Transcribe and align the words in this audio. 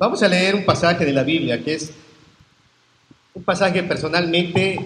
Vamos 0.00 0.22
a 0.22 0.28
leer 0.28 0.54
un 0.54 0.64
pasaje 0.64 1.04
de 1.04 1.12
la 1.12 1.24
Biblia 1.24 1.62
que 1.62 1.74
es 1.74 1.92
un 3.34 3.44
pasaje 3.44 3.82
personalmente 3.82 4.80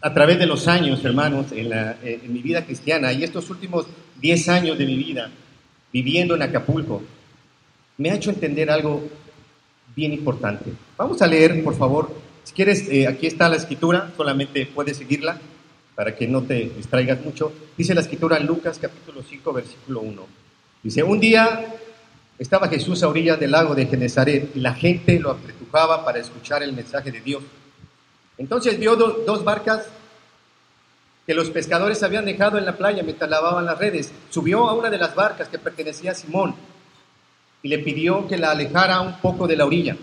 a 0.00 0.12
través 0.12 0.40
de 0.40 0.46
los 0.46 0.66
años, 0.66 1.04
hermanos, 1.04 1.52
en, 1.52 1.72
en 1.72 2.32
mi 2.32 2.42
vida 2.42 2.64
cristiana 2.64 3.12
y 3.12 3.22
estos 3.22 3.48
últimos 3.48 3.86
10 4.20 4.48
años 4.48 4.76
de 4.76 4.86
mi 4.86 4.96
vida 4.96 5.30
viviendo 5.92 6.34
en 6.34 6.42
Acapulco, 6.42 7.00
me 7.96 8.10
ha 8.10 8.16
hecho 8.16 8.30
entender 8.30 8.72
algo 8.72 9.08
bien 9.94 10.12
importante. 10.12 10.72
Vamos 10.96 11.22
a 11.22 11.28
leer, 11.28 11.62
por 11.62 11.78
favor, 11.78 12.12
si 12.42 12.52
quieres, 12.52 12.88
eh, 12.88 13.06
aquí 13.06 13.28
está 13.28 13.48
la 13.48 13.54
escritura, 13.54 14.10
solamente 14.16 14.66
puedes 14.66 14.96
seguirla 14.96 15.38
para 15.94 16.16
que 16.16 16.26
no 16.26 16.42
te 16.42 16.72
distraigas 16.76 17.24
mucho. 17.24 17.52
Dice 17.76 17.94
la 17.94 18.00
escritura 18.00 18.36
en 18.36 18.46
Lucas 18.46 18.80
capítulo 18.82 19.22
5, 19.22 19.52
versículo 19.52 20.00
1. 20.00 20.26
Dice, 20.82 21.04
un 21.04 21.20
día 21.20 21.66
estaba 22.38 22.68
Jesús 22.68 23.02
a 23.02 23.08
orillas 23.08 23.40
del 23.40 23.50
lago 23.50 23.74
de 23.74 23.86
Genezaret 23.86 24.54
y 24.54 24.60
la 24.60 24.74
gente 24.74 25.18
lo 25.18 25.32
apretujaba 25.32 26.04
para 26.04 26.18
escuchar 26.18 26.62
el 26.62 26.72
mensaje 26.72 27.10
de 27.10 27.20
Dios. 27.20 27.42
Entonces 28.38 28.78
vio 28.78 28.94
dos 28.94 29.44
barcas 29.44 29.86
que 31.26 31.34
los 31.34 31.50
pescadores 31.50 32.02
habían 32.02 32.24
dejado 32.24 32.56
en 32.56 32.64
la 32.64 32.76
playa 32.76 33.02
mientras 33.02 33.28
lavaban 33.28 33.66
las 33.66 33.76
redes. 33.76 34.12
Subió 34.30 34.68
a 34.68 34.74
una 34.74 34.88
de 34.88 34.98
las 34.98 35.14
barcas 35.14 35.48
que 35.48 35.58
pertenecía 35.58 36.12
a 36.12 36.14
Simón 36.14 36.54
y 37.62 37.68
le 37.68 37.80
pidió 37.80 38.26
que 38.28 38.38
la 38.38 38.52
alejara 38.52 39.00
un 39.00 39.18
poco 39.20 39.46
de 39.46 39.56
la 39.56 39.66
orilla. 39.66 39.96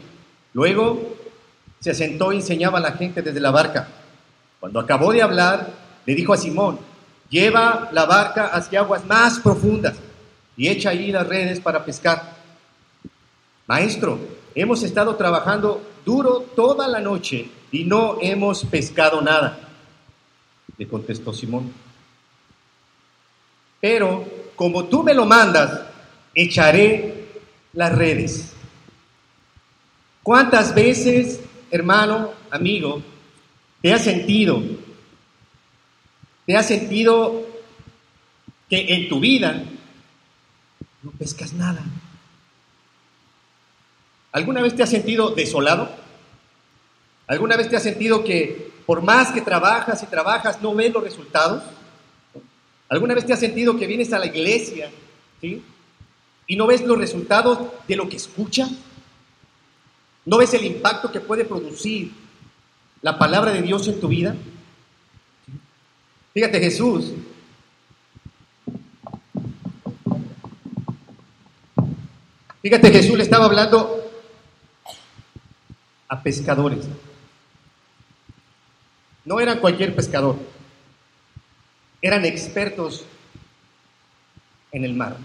Luego 0.54 1.16
se 1.80 1.94
sentó 1.94 2.34
y 2.34 2.38
enseñaba 2.38 2.80
a 2.80 2.82
la 2.82 2.92
gente 2.92 3.22
desde 3.22 3.40
la 3.40 3.52
barca. 3.52 3.88
Cuando 4.60 4.80
acabó 4.80 5.14
de 5.14 5.22
hablar, 5.22 5.70
le 6.06 6.16
dijo 6.16 6.34
a 6.34 6.38
Simón, 6.38 6.80
lleva 7.30 7.90
la 7.92 8.06
barca 8.06 8.48
hacia 8.48 8.82
aguas 8.82 9.06
más 9.06 9.40
profundas 9.40 9.96
y 10.58 10.68
echa 10.68 10.90
ahí 10.90 11.12
las 11.12 11.28
redes 11.28 11.60
para 11.60 11.84
pescar. 11.84 12.35
Maestro, 13.68 14.20
hemos 14.54 14.84
estado 14.84 15.16
trabajando 15.16 15.82
duro 16.06 16.42
toda 16.56 16.88
la 16.88 17.00
noche 17.00 17.50
y 17.72 17.84
no 17.84 18.18
hemos 18.22 18.64
pescado 18.66 19.22
nada, 19.22 19.60
le 20.78 20.88
contestó 20.88 21.34
Simón. 21.34 21.74
Pero 23.82 24.26
como 24.56 24.86
tú 24.86 25.04
me 25.04 25.14
lo 25.14 25.26
mandas, 25.26 25.82
echaré 26.34 27.28
las 27.74 27.92
redes. 27.94 28.54
¿Cuántas 30.22 30.74
veces, 30.74 31.40
hermano, 31.72 32.32
amigo, 32.52 33.02
te 33.82 33.94
has 33.94 34.04
sentido, 34.04 34.62
te 36.46 36.56
has 36.56 36.68
sentido 36.68 37.46
que 38.70 38.94
en 38.94 39.10
tu 39.10 39.20
vida 39.20 39.64
no 41.04 41.12
pescas 41.12 41.54
nada? 41.54 41.84
¿Alguna 44.36 44.62
vez 44.62 44.76
te 44.76 44.84
has 44.84 44.90
sentido 44.90 45.30
desolado? 45.30 45.90
¿Alguna 47.26 47.56
vez 47.56 47.70
te 47.70 47.78
has 47.78 47.84
sentido 47.84 48.22
que 48.22 48.70
por 48.86 49.02
más 49.02 49.32
que 49.32 49.40
trabajas 49.40 50.04
y 50.04 50.08
trabajas 50.08 50.62
no 50.62 50.76
ves 50.76 50.94
los 50.94 51.02
resultados? 51.02 51.64
¿Alguna 52.90 53.14
vez 53.14 53.26
te 53.26 53.32
has 53.32 53.40
sentido 53.40 53.78
que 53.78 53.88
vienes 53.88 54.12
a 54.12 54.20
la 54.20 54.26
iglesia 54.26 54.92
¿sí? 55.40 55.64
y 56.48 56.58
no 56.58 56.68
ves 56.68 56.82
los 56.82 56.98
resultados 56.98 57.60
de 57.88 57.96
lo 57.96 58.10
que 58.10 58.18
escuchas? 58.18 58.72
¿No 60.26 60.40
ves 60.40 60.54
el 60.54 60.66
impacto 60.66 61.14
que 61.14 61.22
puede 61.22 61.46
producir 61.46 62.12
la 63.02 63.18
palabra 63.18 63.54
de 63.54 63.62
Dios 63.62 63.88
en 63.88 64.02
tu 64.02 64.10
vida? 64.10 64.36
Fíjate 66.34 66.60
Jesús. 66.60 67.14
Fíjate 72.62 72.92
Jesús 72.92 73.16
le 73.16 73.24
estaba 73.24 73.46
hablando 73.46 74.05
a 76.08 76.22
pescadores. 76.22 76.86
No 79.24 79.40
eran 79.40 79.60
cualquier 79.60 79.96
pescador, 79.96 80.38
eran 82.02 82.26
expertos 82.26 83.06
en 84.72 84.86
el 84.86 84.94
mar. 84.94 85.18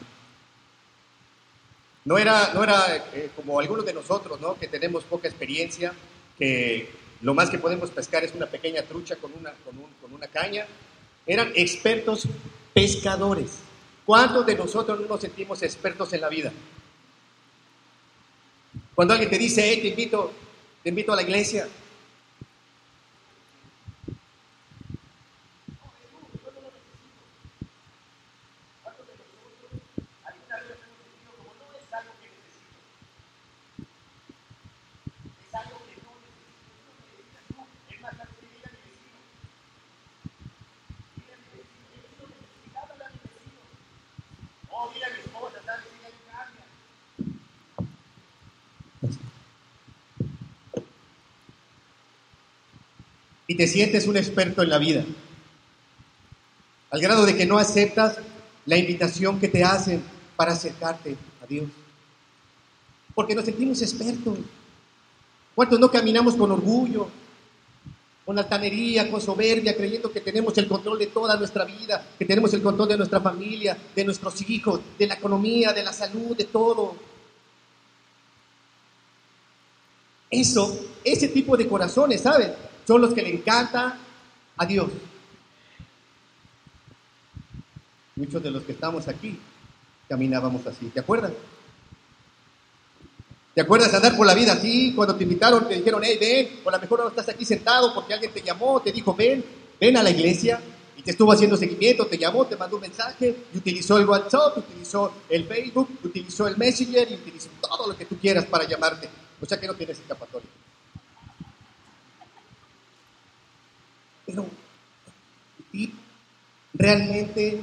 No 2.05 2.17
era, 2.17 2.55
no 2.55 2.65
era 2.65 2.97
eh, 3.13 3.31
como 3.37 3.61
algunos 3.61 3.85
de 3.85 3.93
nosotros, 3.93 4.41
¿no? 4.41 4.55
que 4.59 4.69
tenemos 4.69 5.05
poca 5.05 5.29
experiencia, 5.29 5.93
que 6.39 6.91
lo 7.21 7.35
más 7.35 7.51
que 7.51 7.59
podemos 7.59 7.91
pescar 7.91 8.25
es 8.25 8.35
una 8.35 8.47
pequeña 8.47 8.83
trucha 8.83 9.17
con 9.17 9.33
una, 9.39 9.53
con, 9.65 9.77
con 10.01 10.13
una 10.15 10.27
caña. 10.27 10.67
Eran 11.27 11.53
expertos 11.55 12.27
pescadores. 12.73 13.59
¿Cuántos 14.07 14.47
de 14.47 14.55
nosotros 14.55 14.99
no 15.01 15.07
nos 15.07 15.21
sentimos 15.21 15.63
expertos 15.63 16.13
en 16.15 16.23
la 16.23 16.29
vida? 16.29 16.53
Cuando 18.95 19.13
alguien 19.15 19.31
te 19.31 19.39
dice, 19.39 19.63
hey, 19.63 19.81
te 19.83 19.89
invito, 19.89 20.33
te 20.83 20.89
invito 20.89 21.13
a 21.13 21.17
la 21.17 21.23
iglesia. 21.23 21.69
Te 53.61 53.67
sientes 53.67 54.07
un 54.07 54.17
experto 54.17 54.63
en 54.63 54.71
la 54.71 54.79
vida, 54.79 55.05
al 56.89 56.99
grado 56.99 57.27
de 57.27 57.37
que 57.37 57.45
no 57.45 57.59
aceptas 57.59 58.17
la 58.65 58.79
invitación 58.79 59.39
que 59.39 59.49
te 59.49 59.63
hacen 59.63 60.03
para 60.35 60.53
acercarte 60.53 61.15
a 61.43 61.47
Dios. 61.47 61.69
Porque 63.15 63.35
nos 63.35 63.45
sentimos 63.45 63.83
expertos. 63.83 64.39
¿Cuántos 65.55 65.79
no 65.79 65.91
caminamos 65.91 66.37
con 66.37 66.51
orgullo, 66.51 67.09
con 68.25 68.39
altanería, 68.39 69.11
con 69.11 69.21
soberbia, 69.21 69.77
creyendo 69.77 70.11
que 70.11 70.23
tenemos 70.23 70.57
el 70.57 70.67
control 70.67 70.99
de 70.99 71.09
toda 71.09 71.37
nuestra 71.37 71.67
vida, 71.67 72.03
que 72.19 72.25
tenemos 72.25 72.55
el 72.55 72.63
control 72.63 72.89
de 72.89 72.97
nuestra 72.97 73.21
familia, 73.21 73.77
de 73.95 74.05
nuestros 74.07 74.41
hijos, 74.49 74.81
de 74.99 75.07
la 75.07 75.17
economía, 75.17 75.75
de 75.75 75.83
la 75.83 75.93
salud, 75.93 76.35
de 76.35 76.45
todo? 76.45 76.97
Eso, 80.31 80.81
ese 81.05 81.29
tipo 81.29 81.59
de 81.59 81.69
corazones, 81.69 82.23
¿sabes? 82.23 82.53
Son 82.91 83.03
los 83.03 83.15
que 83.15 83.23
le 83.23 83.33
encanta 83.33 83.97
a 84.57 84.67
Dios. 84.67 84.91
Muchos 88.17 88.43
de 88.43 88.51
los 88.51 88.65
que 88.65 88.73
estamos 88.73 89.07
aquí 89.07 89.39
caminábamos 90.09 90.67
así, 90.67 90.87
¿te 90.87 90.99
acuerdas? 90.99 91.31
¿Te 93.55 93.61
acuerdas 93.61 93.93
de 93.93 93.97
andar 93.97 94.17
por 94.17 94.27
la 94.27 94.35
vida 94.35 94.55
así? 94.55 94.93
Cuando 94.93 95.15
te 95.15 95.23
invitaron, 95.23 95.69
te 95.69 95.77
dijeron, 95.77 96.03
hey, 96.05 96.19
ven, 96.21 96.61
o 96.65 96.69
a 96.69 96.73
lo 96.73 96.81
mejor 96.81 96.99
no 96.99 97.09
estás 97.11 97.29
aquí 97.29 97.45
sentado 97.45 97.95
porque 97.95 98.13
alguien 98.13 98.33
te 98.33 98.43
llamó, 98.43 98.83
te 98.83 98.91
dijo, 98.91 99.15
ven, 99.15 99.45
ven 99.81 99.97
a 99.97 100.03
la 100.03 100.11
iglesia, 100.11 100.61
y 100.97 101.03
te 101.03 101.13
estuvo 101.13 101.31
haciendo 101.31 101.57
seguimiento, 101.57 102.09
te 102.09 102.19
llamó, 102.19 102.45
te 102.45 102.57
mandó 102.57 102.75
un 102.75 102.83
mensaje, 102.83 103.37
y 103.55 103.59
utilizó 103.59 103.99
el 103.99 104.09
WhatsApp, 104.09 104.59
utilizó 104.59 105.13
el 105.29 105.47
Facebook, 105.47 105.97
utilizó 106.03 106.49
el 106.49 106.57
Messenger, 106.57 107.09
y 107.09 107.15
utilizó 107.15 107.51
todo 107.61 107.87
lo 107.87 107.97
que 107.97 108.07
tú 108.07 108.19
quieras 108.19 108.47
para 108.47 108.65
llamarte. 108.65 109.09
O 109.41 109.47
sea 109.47 109.61
que 109.61 109.69
no 109.69 109.75
tienes 109.75 109.97
escapatoria. 109.97 110.51
Y 115.73 115.93
realmente 116.75 117.63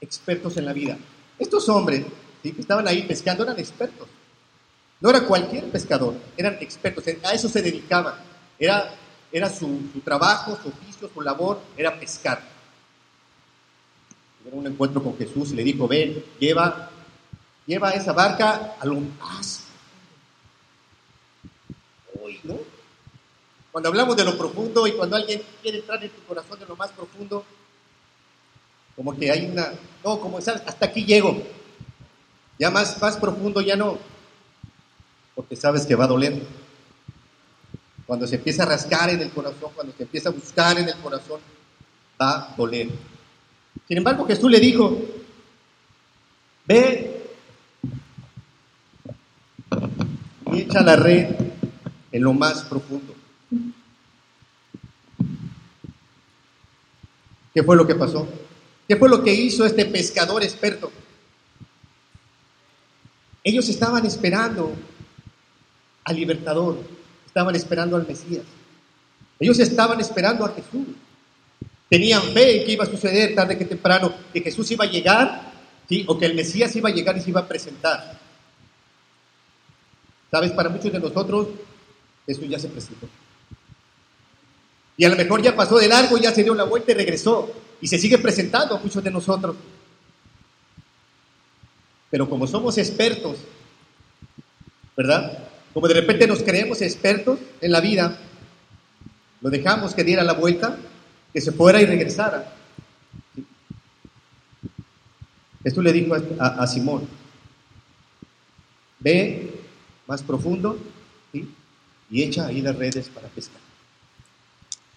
expertos 0.00 0.56
en 0.56 0.64
la 0.64 0.72
vida. 0.72 0.96
Estos 1.38 1.68
hombres 1.68 2.04
que 2.42 2.54
estaban 2.58 2.86
ahí 2.86 3.02
pescando 3.02 3.42
eran 3.42 3.58
expertos. 3.58 4.08
No 5.00 5.10
era 5.10 5.26
cualquier 5.26 5.70
pescador, 5.70 6.14
eran 6.36 6.56
expertos, 6.60 7.04
a 7.22 7.32
eso 7.32 7.48
se 7.48 7.60
dedicaban. 7.60 8.14
Era, 8.58 8.94
era 9.30 9.50
su, 9.50 9.78
trabajo, 10.04 10.58
su 10.62 10.68
oficio, 10.68 11.10
su 11.12 11.20
labor, 11.20 11.60
era 11.76 11.98
pescar. 11.98 12.42
Tuvieron 14.38 14.60
un 14.60 14.72
encuentro 14.72 15.02
con 15.02 15.16
Jesús 15.18 15.52
y 15.52 15.56
le 15.56 15.64
dijo, 15.64 15.86
ven, 15.86 16.24
lleva, 16.38 16.90
lleva 17.66 17.90
esa 17.90 18.12
barca 18.12 18.76
a 18.80 18.86
lo 18.86 19.00
más. 19.20 19.64
¿no? 22.44 22.58
Cuando 23.76 23.90
hablamos 23.90 24.16
de 24.16 24.24
lo 24.24 24.38
profundo 24.38 24.86
y 24.86 24.92
cuando 24.92 25.16
alguien 25.16 25.42
quiere 25.60 25.80
entrar 25.80 26.02
en 26.02 26.08
tu 26.08 26.22
corazón 26.22 26.58
de 26.58 26.64
lo 26.64 26.76
más 26.76 26.90
profundo, 26.92 27.44
como 28.96 29.14
que 29.14 29.30
hay 29.30 29.50
una, 29.50 29.70
no, 30.02 30.18
como 30.18 30.40
sabes, 30.40 30.62
hasta 30.64 30.86
aquí 30.86 31.04
llego. 31.04 31.42
Ya 32.58 32.70
más, 32.70 32.98
más 33.02 33.18
profundo 33.18 33.60
ya 33.60 33.76
no, 33.76 33.98
porque 35.34 35.56
sabes 35.56 35.84
que 35.84 35.94
va 35.94 36.06
doler. 36.06 36.40
Cuando 38.06 38.26
se 38.26 38.36
empieza 38.36 38.62
a 38.62 38.66
rascar 38.66 39.10
en 39.10 39.20
el 39.20 39.30
corazón, 39.30 39.70
cuando 39.74 39.92
se 39.94 40.04
empieza 40.04 40.30
a 40.30 40.32
buscar 40.32 40.78
en 40.78 40.88
el 40.88 40.96
corazón, 40.96 41.42
va 42.18 42.44
a 42.44 42.54
doler. 42.56 42.88
Sin 43.86 43.98
embargo, 43.98 44.24
Jesús 44.24 44.50
le 44.50 44.58
dijo, 44.58 44.98
ve, 46.64 47.26
echa 50.54 50.80
la 50.80 50.96
red 50.96 51.36
en 52.10 52.22
lo 52.22 52.32
más 52.32 52.62
profundo. 52.62 53.15
¿Qué 57.56 57.62
fue 57.62 57.74
lo 57.74 57.86
que 57.86 57.94
pasó? 57.94 58.28
¿Qué 58.86 58.96
fue 58.96 59.08
lo 59.08 59.24
que 59.24 59.32
hizo 59.32 59.64
este 59.64 59.86
pescador 59.86 60.42
experto? 60.42 60.92
Ellos 63.42 63.66
estaban 63.70 64.04
esperando 64.04 64.74
al 66.04 66.16
libertador, 66.16 66.78
estaban 67.24 67.56
esperando 67.56 67.96
al 67.96 68.06
Mesías. 68.06 68.42
Ellos 69.40 69.58
estaban 69.58 69.98
esperando 70.00 70.44
a 70.44 70.50
Jesús. 70.50 70.86
Tenían 71.88 72.20
fe 72.34 72.60
en 72.60 72.66
que 72.66 72.72
iba 72.72 72.84
a 72.84 72.90
suceder 72.90 73.34
tarde 73.34 73.56
que 73.56 73.64
temprano, 73.64 74.12
que 74.34 74.42
Jesús 74.42 74.70
iba 74.72 74.84
a 74.84 74.90
llegar, 74.90 75.50
¿sí? 75.88 76.04
o 76.06 76.18
que 76.18 76.26
el 76.26 76.34
Mesías 76.34 76.76
iba 76.76 76.90
a 76.90 76.92
llegar 76.92 77.16
y 77.16 77.22
se 77.22 77.30
iba 77.30 77.40
a 77.40 77.48
presentar. 77.48 78.20
Sabes, 80.30 80.52
para 80.52 80.68
muchos 80.68 80.92
de 80.92 81.00
nosotros, 81.00 81.48
Jesús 82.26 82.50
ya 82.50 82.58
se 82.58 82.68
presentó. 82.68 83.08
Y 84.96 85.04
a 85.04 85.08
lo 85.08 85.16
mejor 85.16 85.42
ya 85.42 85.54
pasó 85.54 85.78
de 85.78 85.88
largo, 85.88 86.16
ya 86.16 86.32
se 86.32 86.42
dio 86.42 86.54
la 86.54 86.64
vuelta 86.64 86.92
y 86.92 86.94
regresó. 86.94 87.52
Y 87.80 87.88
se 87.88 87.98
sigue 87.98 88.18
presentando 88.18 88.74
a 88.74 88.78
muchos 88.78 89.04
de 89.04 89.10
nosotros. 89.10 89.56
Pero 92.10 92.28
como 92.28 92.46
somos 92.46 92.78
expertos, 92.78 93.36
¿verdad? 94.96 95.38
Como 95.74 95.88
de 95.88 95.94
repente 95.94 96.26
nos 96.26 96.42
creemos 96.42 96.80
expertos 96.80 97.38
en 97.60 97.72
la 97.72 97.80
vida, 97.80 98.18
lo 99.42 99.50
dejamos 99.50 99.94
que 99.94 100.04
diera 100.04 100.24
la 100.24 100.32
vuelta, 100.32 100.78
que 101.32 101.40
se 101.40 101.52
fuera 101.52 101.82
y 101.82 101.84
regresara. 101.84 102.54
Esto 105.62 105.82
le 105.82 105.92
dijo 105.92 106.14
a, 106.38 106.46
a 106.46 106.66
Simón, 106.66 107.06
ve 109.00 109.52
más 110.06 110.22
profundo 110.22 110.78
y 112.10 112.22
echa 112.22 112.46
ahí 112.46 112.62
las 112.62 112.76
redes 112.76 113.08
para 113.08 113.28
pescar. 113.28 113.65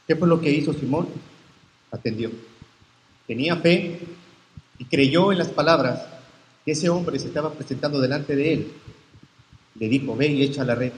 ¿Qué 0.09 0.15
fue 0.15 0.27
lo 0.27 0.41
que 0.41 0.49
hizo 0.49 0.73
Simón? 0.73 1.07
Atendió. 1.91 2.31
Tenía 3.27 3.55
fe 3.57 3.99
y 4.79 4.85
creyó 4.85 5.31
en 5.31 5.37
las 5.37 5.49
palabras 5.49 6.01
que 6.65 6.71
ese 6.71 6.89
hombre 6.89 7.19
se 7.19 7.27
estaba 7.27 7.53
presentando 7.53 8.01
delante 8.01 8.35
de 8.35 8.53
él. 8.53 8.71
Le 9.75 9.87
dijo, 9.87 10.15
ve 10.15 10.25
y 10.25 10.41
echa 10.41 10.63
la 10.63 10.73
red. 10.73 10.93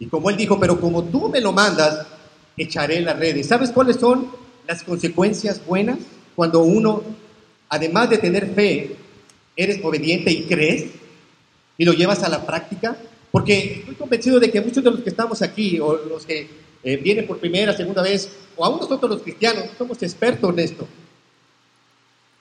Y 0.00 0.06
como 0.06 0.30
él 0.30 0.36
dijo, 0.36 0.58
pero 0.58 0.80
como 0.80 1.04
tú 1.04 1.28
me 1.28 1.40
lo 1.40 1.52
mandas, 1.52 2.08
echaré 2.56 3.00
la 3.02 3.12
red. 3.12 3.40
sabes 3.44 3.70
cuáles 3.70 3.98
son 3.98 4.26
las 4.66 4.82
consecuencias 4.82 5.64
buenas 5.64 6.00
cuando 6.34 6.64
uno, 6.64 7.04
además 7.68 8.10
de 8.10 8.18
tener 8.18 8.52
fe, 8.52 8.96
eres 9.54 9.78
obediente 9.84 10.32
y 10.32 10.42
crees 10.46 10.86
y 11.78 11.84
lo 11.84 11.92
llevas 11.92 12.24
a 12.24 12.28
la 12.28 12.44
práctica? 12.44 12.96
Porque 13.30 13.74
estoy 13.78 13.94
convencido 13.94 14.40
de 14.40 14.50
que 14.50 14.60
muchos 14.60 14.82
de 14.82 14.90
los 14.90 15.02
que 15.02 15.10
estamos 15.10 15.40
aquí 15.40 15.78
o 15.78 15.92
los 15.92 16.26
que 16.26 16.68
eh, 16.82 16.96
viene 16.96 17.22
por 17.24 17.38
primera, 17.38 17.76
segunda 17.76 18.02
vez, 18.02 18.30
o 18.56 18.64
aún 18.64 18.80
nosotros 18.80 19.10
los 19.10 19.22
cristianos, 19.22 19.64
somos 19.76 20.02
expertos 20.02 20.50
en 20.52 20.58
esto. 20.58 20.88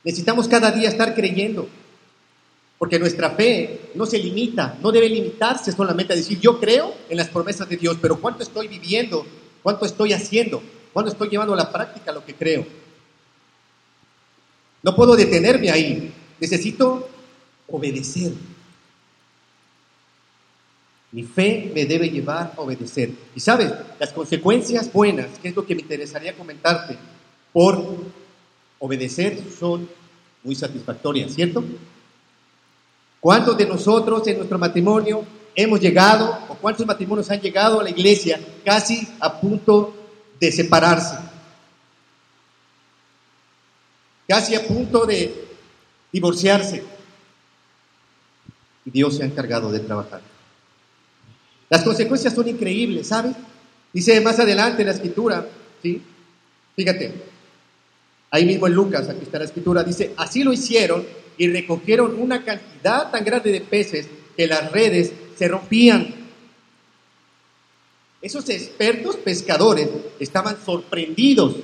Necesitamos 0.04 0.48
cada 0.48 0.72
día 0.72 0.90
estar 0.90 1.14
creyendo, 1.14 1.68
porque 2.78 2.98
nuestra 2.98 3.32
fe 3.32 3.92
no 3.96 4.06
se 4.06 4.18
limita, 4.18 4.78
no 4.82 4.92
debe 4.92 5.10
limitarse 5.10 5.72
solamente 5.72 6.14
a 6.14 6.16
decir 6.16 6.40
yo 6.40 6.60
creo 6.60 6.94
en 7.10 7.18
las 7.18 7.28
promesas 7.28 7.68
de 7.68 7.76
Dios, 7.76 7.98
pero 8.02 8.20
cuánto 8.20 8.44
estoy 8.44 8.70
viviendo, 8.70 9.26
cuánto 9.62 9.86
estoy 9.86 10.14
haciendo, 10.14 10.64
cuánto 10.94 11.12
estoy 11.12 11.30
llevando 11.30 11.54
a 11.54 11.58
la 11.58 11.72
práctica 11.72 12.14
lo 12.14 12.24
que 12.24 12.36
creo. 12.36 12.66
No 14.82 14.96
puedo 14.96 15.18
detenerme 15.18 15.70
ahí, 15.70 16.14
necesito 16.40 17.10
obedecer. 17.68 18.32
Mi 21.12 21.24
fe 21.24 21.72
me 21.74 21.86
debe 21.86 22.10
llevar 22.10 22.54
a 22.56 22.62
obedecer. 22.62 23.12
Y 23.36 23.40
sabes, 23.40 23.74
las 24.00 24.14
consecuencias 24.14 24.92
buenas, 24.94 25.40
que 25.40 25.50
es 25.50 25.56
lo 25.56 25.66
que 25.66 25.76
me 25.76 25.82
interesaría 25.82 26.36
comentarte, 26.36 26.98
por 27.52 27.84
obedecer 28.78 29.42
son 29.58 29.90
muy 30.44 30.56
satisfactorias, 30.56 31.34
¿cierto? 31.34 31.64
¿Cuántos 33.20 33.58
de 33.58 33.66
nosotros 33.66 34.26
en 34.28 34.38
nuestro 34.38 34.58
matrimonio 34.58 35.26
hemos 35.56 35.80
llegado, 35.80 36.40
o 36.48 36.56
cuántos 36.56 36.86
matrimonios 36.86 37.30
han 37.32 37.42
llegado 37.42 37.80
a 37.80 37.84
la 37.84 37.90
iglesia 37.90 38.40
casi 38.64 39.08
a 39.20 39.42
punto 39.42 39.94
de 40.40 40.52
separarse? 40.52 41.18
Casi 44.28 44.56
a 44.56 44.66
punto 44.66 45.06
de 45.06 45.48
divorciarse. 46.14 46.84
Y 48.86 48.92
Dios 48.92 49.18
se 49.18 49.24
ha 49.24 49.26
encargado 49.26 49.72
de 49.72 49.80
trabajar. 49.80 50.22
Las 51.70 51.84
consecuencias 51.84 52.34
son 52.34 52.48
increíbles, 52.48 53.08
¿sabes? 53.08 53.36
Dice 53.94 54.20
más 54.22 54.40
adelante 54.40 54.82
en 54.82 54.88
la 54.88 54.94
escritura, 54.94 55.48
¿sí? 55.82 56.02
Fíjate, 56.76 57.14
ahí 58.32 58.46
mismo 58.46 58.68
en 58.68 58.74
Lucas, 58.74 59.10
aquí 59.10 59.24
está 59.24 59.40
la 59.40 59.46
escritura, 59.46 59.84
dice, 59.84 60.14
así 60.18 60.44
lo 60.44 60.54
hicieron 60.54 61.06
y 61.38 61.48
recogieron 61.48 62.20
una 62.20 62.44
cantidad 62.44 63.12
tan 63.12 63.24
grande 63.24 63.52
de 63.52 63.62
peces 63.62 64.08
que 64.36 64.48
las 64.48 64.72
redes 64.72 65.12
se 65.38 65.48
rompían. 65.48 66.16
Esos 68.22 68.50
expertos 68.50 69.16
pescadores 69.18 69.90
estaban 70.20 70.58
sorprendidos 70.64 71.56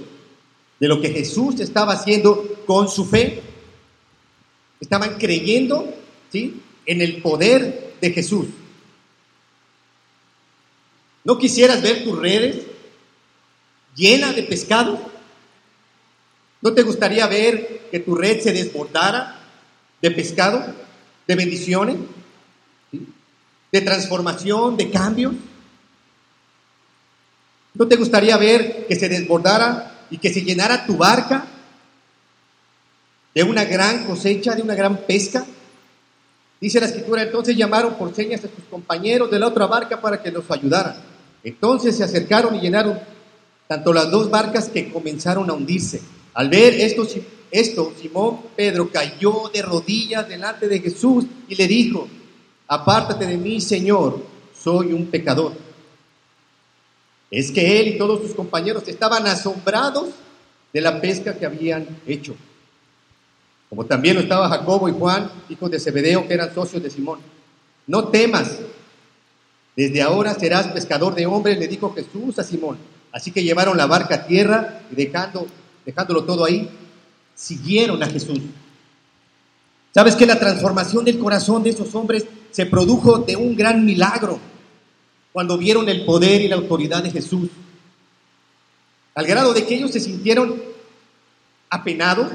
de 0.80 0.88
lo 0.88 1.02
que 1.02 1.10
Jesús 1.10 1.60
estaba 1.60 1.94
haciendo 1.94 2.64
con 2.66 2.88
su 2.88 3.06
fe. 3.06 3.42
Estaban 4.80 5.18
creyendo 5.18 5.94
¿sí? 6.32 6.62
en 6.86 7.02
el 7.02 7.22
poder 7.22 7.96
de 8.00 8.12
Jesús. 8.12 8.48
¿No 11.26 11.40
quisieras 11.40 11.82
ver 11.82 12.04
tus 12.04 12.18
redes 12.18 12.58
llenas 13.96 14.36
de 14.36 14.44
pescado? 14.44 15.00
¿No 16.62 16.74
te 16.74 16.84
gustaría 16.84 17.26
ver 17.26 17.90
que 17.90 18.00
tu 18.00 18.14
red 18.14 18.40
se 18.42 18.54
desbordara 18.54 19.40
de 20.04 20.12
pescado, 20.12 20.64
de 21.28 21.36
bendiciones, 21.36 21.98
de 23.72 23.82
transformación, 23.82 24.78
de 24.78 24.92
cambios? 24.92 25.34
¿No 27.74 27.88
te 27.88 27.96
gustaría 27.96 28.38
ver 28.38 28.86
que 28.88 28.96
se 28.96 29.10
desbordara 29.10 30.06
y 30.12 30.20
que 30.20 30.32
se 30.32 30.44
llenara 30.44 30.86
tu 30.86 30.96
barca 30.96 31.48
de 33.34 33.44
una 33.44 33.66
gran 33.66 34.06
cosecha, 34.06 34.54
de 34.54 34.62
una 34.62 34.76
gran 34.76 34.98
pesca? 34.98 35.44
Dice 36.62 36.80
la 36.80 36.86
escritura, 36.86 37.24
entonces 37.24 37.58
llamaron 37.58 37.96
por 37.96 38.14
señas 38.14 38.42
a 38.42 38.48
sus 38.48 38.64
compañeros 38.70 39.32
de 39.32 39.40
la 39.40 39.48
otra 39.48 39.66
barca 39.66 40.00
para 40.00 40.22
que 40.22 40.32
los 40.32 40.50
ayudaran. 40.52 41.15
Entonces 41.46 41.96
se 41.96 42.04
acercaron 42.04 42.56
y 42.56 42.60
llenaron 42.60 43.00
tanto 43.68 43.94
las 43.94 44.10
dos 44.10 44.32
barcas 44.32 44.68
que 44.68 44.92
comenzaron 44.92 45.48
a 45.50 45.54
hundirse. 45.54 46.02
Al 46.34 46.50
ver 46.50 46.74
esto, 46.74 47.08
esto, 47.52 47.94
Simón 48.02 48.40
Pedro 48.56 48.90
cayó 48.92 49.50
de 49.54 49.62
rodillas 49.62 50.28
delante 50.28 50.68
de 50.68 50.80
Jesús 50.80 51.26
y 51.48 51.54
le 51.56 51.68
dijo, 51.68 52.08
apártate 52.68 53.28
de 53.28 53.38
mí, 53.38 53.62
Señor, 53.62 54.26
soy 54.60 54.92
un 54.92 55.06
pecador. 55.06 55.54
Es 57.30 57.52
que 57.52 57.80
él 57.80 57.90
y 57.90 57.98
todos 58.00 58.22
sus 58.22 58.34
compañeros 58.34 58.84
estaban 58.88 59.28
asombrados 59.28 60.10
de 60.74 60.82
la 60.82 61.00
pesca 61.00 61.38
que 61.38 61.46
habían 61.46 61.88
hecho. 62.08 62.36
Como 63.70 63.86
también 63.86 64.16
lo 64.16 64.22
estaba 64.22 64.50
Jacobo 64.50 64.90
y 64.90 64.94
Juan, 64.94 65.30
hijos 65.50 65.70
de 65.70 65.80
Zebedeo, 65.80 66.28
que 66.28 66.34
eran 66.34 66.54
socios 66.56 66.82
de 66.82 66.90
Simón. 66.90 67.20
No 67.86 68.08
temas, 68.08 68.60
desde 69.76 70.02
ahora 70.02 70.34
serás 70.36 70.68
pescador 70.68 71.16
de 71.16 71.26
hombres, 71.26 71.60
le 71.60 71.68
dijo 71.68 71.94
Jesús 71.94 72.40
a 72.40 72.44
Simón. 72.44 72.78
Así 73.12 73.32
que 73.32 73.44
llevaron 73.44 73.78
la 73.78 73.86
barca 73.86 74.16
a 74.16 74.26
tierra 74.26 74.82
y 74.92 74.96
dejando, 74.96 75.48
dejándolo 75.86 76.24
todo 76.24 76.46
ahí, 76.46 76.70
siguieron 77.36 78.02
a 78.02 78.08
Jesús. 78.08 78.40
¿Sabes 79.94 80.16
que 80.16 80.26
la 80.26 80.40
transformación 80.40 81.06
del 81.06 81.20
corazón 81.20 81.64
de 81.64 81.70
esos 81.70 81.94
hombres 81.96 82.26
se 82.52 82.66
produjo 82.66 83.20
de 83.20 83.36
un 83.36 83.56
gran 83.56 83.86
milagro 83.86 84.40
cuando 85.32 85.58
vieron 85.58 85.88
el 85.90 86.06
poder 86.06 86.42
y 86.42 86.48
la 86.48 86.56
autoridad 86.56 87.04
de 87.04 87.12
Jesús? 87.12 87.50
Al 89.14 89.26
grado 89.26 89.54
de 89.54 89.66
que 89.66 89.76
ellos 89.76 89.92
se 89.92 90.02
sintieron 90.02 90.62
apenados, 91.70 92.28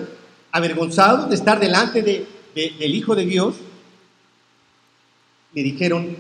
avergonzados 0.52 1.28
de 1.28 1.37
estar 1.37 1.61
delante 1.61 2.02
de, 2.02 2.26
del 2.54 2.94
Hijo 2.94 3.14
de 3.14 3.25
Dios, 3.25 3.56
le 5.52 5.62
dijeron, 5.62 6.16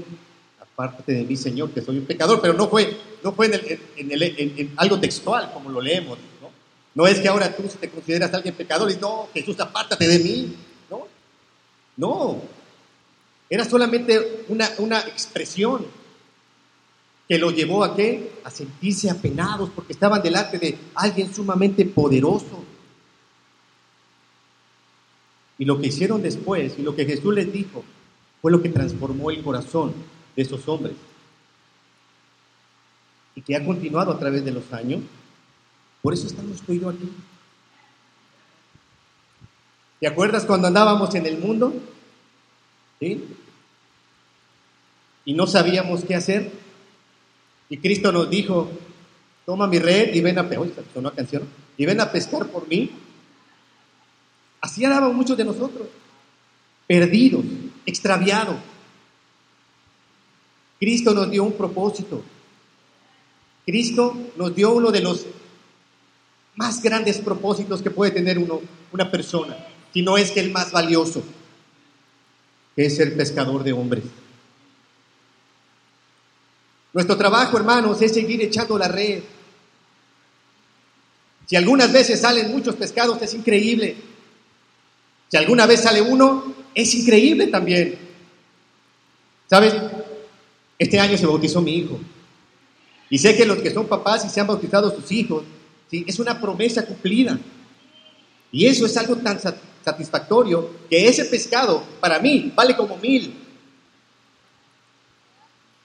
apártate 0.80 1.12
de 1.12 1.24
mí, 1.24 1.36
Señor, 1.36 1.70
que 1.70 1.82
soy 1.82 1.98
un 1.98 2.06
pecador, 2.06 2.40
pero 2.40 2.54
no 2.54 2.68
fue, 2.68 2.96
no 3.22 3.32
fue 3.32 3.46
en, 3.46 4.50
en, 4.56 4.72
algo 4.76 4.98
textual 4.98 5.52
como 5.52 5.70
lo 5.70 5.80
leemos, 5.80 6.18
¿no? 6.40 6.50
No 6.94 7.06
es 7.06 7.20
que 7.20 7.28
ahora 7.28 7.54
tú 7.54 7.64
te 7.80 7.88
consideras 7.88 8.32
alguien 8.32 8.54
pecador 8.54 8.90
y 8.90 8.96
no, 8.96 9.28
Jesús, 9.32 9.58
apártate 9.60 10.08
de 10.08 10.18
mí, 10.18 10.56
¿no? 10.90 11.06
No, 11.96 12.42
era 13.48 13.64
solamente 13.64 14.44
una, 14.48 14.70
una 14.78 15.00
expresión 15.00 15.86
que 17.28 17.38
lo 17.38 17.50
llevó 17.50 17.84
a 17.84 17.94
qué? 17.94 18.32
A 18.44 18.50
sentirse 18.50 19.10
apenados 19.10 19.70
porque 19.70 19.92
estaban 19.92 20.22
delante 20.22 20.58
de 20.58 20.78
alguien 20.94 21.32
sumamente 21.32 21.84
poderoso. 21.84 22.64
Y 25.58 25.64
lo 25.64 25.78
que 25.78 25.88
hicieron 25.88 26.22
después 26.22 26.78
y 26.78 26.82
lo 26.82 26.96
que 26.96 27.04
Jesús 27.04 27.34
les 27.34 27.52
dijo 27.52 27.84
fue 28.40 28.50
lo 28.50 28.62
que 28.62 28.70
transformó 28.70 29.30
el 29.30 29.42
corazón 29.42 29.92
de 30.40 30.46
esos 30.46 30.66
hombres. 30.68 30.94
y 33.36 33.42
que 33.42 33.54
ha 33.54 33.64
continuado 33.64 34.10
a 34.10 34.18
través 34.18 34.44
de 34.44 34.50
los 34.50 34.72
años. 34.72 35.02
Por 36.02 36.14
eso 36.14 36.26
estamos 36.26 36.60
tú 36.62 36.88
aquí. 36.88 37.08
¿Te 40.00 40.06
acuerdas 40.06 40.44
cuando 40.44 40.66
andábamos 40.66 41.14
en 41.14 41.26
el 41.26 41.38
mundo? 41.38 41.72
¿Sí? 42.98 43.24
Y 45.26 45.34
no 45.34 45.46
sabíamos 45.46 46.04
qué 46.04 46.16
hacer. 46.16 46.50
Y 47.68 47.76
Cristo 47.76 48.10
nos 48.10 48.28
dijo, 48.28 48.70
toma 49.46 49.66
mi 49.68 49.78
red 49.78 50.12
y 50.14 50.22
ven 50.22 50.38
a 50.38 50.48
pescar. 50.48 50.84
canción. 51.14 51.44
Y 51.76 51.86
ven 51.86 52.00
a 52.00 52.10
pescar 52.10 52.46
por 52.46 52.66
mí. 52.66 52.90
Así 54.60 54.84
andaban 54.84 55.14
muchos 55.14 55.36
de 55.36 55.44
nosotros. 55.44 55.86
Perdidos, 56.86 57.44
extraviados. 57.86 58.56
Cristo 60.80 61.12
nos 61.12 61.30
dio 61.30 61.44
un 61.44 61.52
propósito. 61.52 62.24
Cristo 63.66 64.16
nos 64.36 64.54
dio 64.56 64.72
uno 64.72 64.90
de 64.90 65.00
los 65.00 65.26
más 66.56 66.82
grandes 66.82 67.18
propósitos 67.18 67.82
que 67.82 67.90
puede 67.90 68.10
tener 68.10 68.38
uno, 68.38 68.60
una 68.90 69.10
persona, 69.10 69.56
si 69.92 70.02
no 70.02 70.16
es 70.16 70.30
que 70.30 70.40
el 70.40 70.50
más 70.50 70.72
valioso, 70.72 71.22
que 72.74 72.86
es 72.86 72.98
el 72.98 73.12
pescador 73.12 73.62
de 73.62 73.72
hombres. 73.72 74.04
Nuestro 76.92 77.16
trabajo, 77.16 77.56
hermanos, 77.56 78.00
es 78.02 78.12
seguir 78.12 78.42
echando 78.42 78.76
la 78.76 78.88
red. 78.88 79.22
Si 81.46 81.56
algunas 81.56 81.92
veces 81.92 82.20
salen 82.20 82.50
muchos 82.50 82.74
pescados, 82.74 83.20
es 83.22 83.34
increíble. 83.34 83.96
Si 85.28 85.36
alguna 85.36 85.66
vez 85.66 85.82
sale 85.82 86.00
uno, 86.00 86.54
es 86.74 86.94
increíble 86.94 87.46
también. 87.46 87.96
¿Sabes? 89.48 89.74
Este 90.80 90.98
año 90.98 91.18
se 91.18 91.26
bautizó 91.26 91.60
mi 91.60 91.76
hijo. 91.76 92.00
Y 93.10 93.18
sé 93.18 93.36
que 93.36 93.44
los 93.44 93.58
que 93.58 93.70
son 93.70 93.86
papás 93.86 94.24
y 94.24 94.30
se 94.30 94.40
han 94.40 94.46
bautizado 94.46 94.90
sus 94.90 95.12
hijos, 95.12 95.44
es 95.92 96.18
una 96.18 96.40
promesa 96.40 96.86
cumplida. 96.86 97.38
Y 98.50 98.64
eso 98.64 98.86
es 98.86 98.96
algo 98.96 99.14
tan 99.16 99.38
satisfactorio 99.84 100.70
que 100.88 101.06
ese 101.06 101.26
pescado 101.26 101.84
para 102.00 102.18
mí 102.18 102.50
vale 102.56 102.74
como 102.74 102.96
mil. 102.96 103.34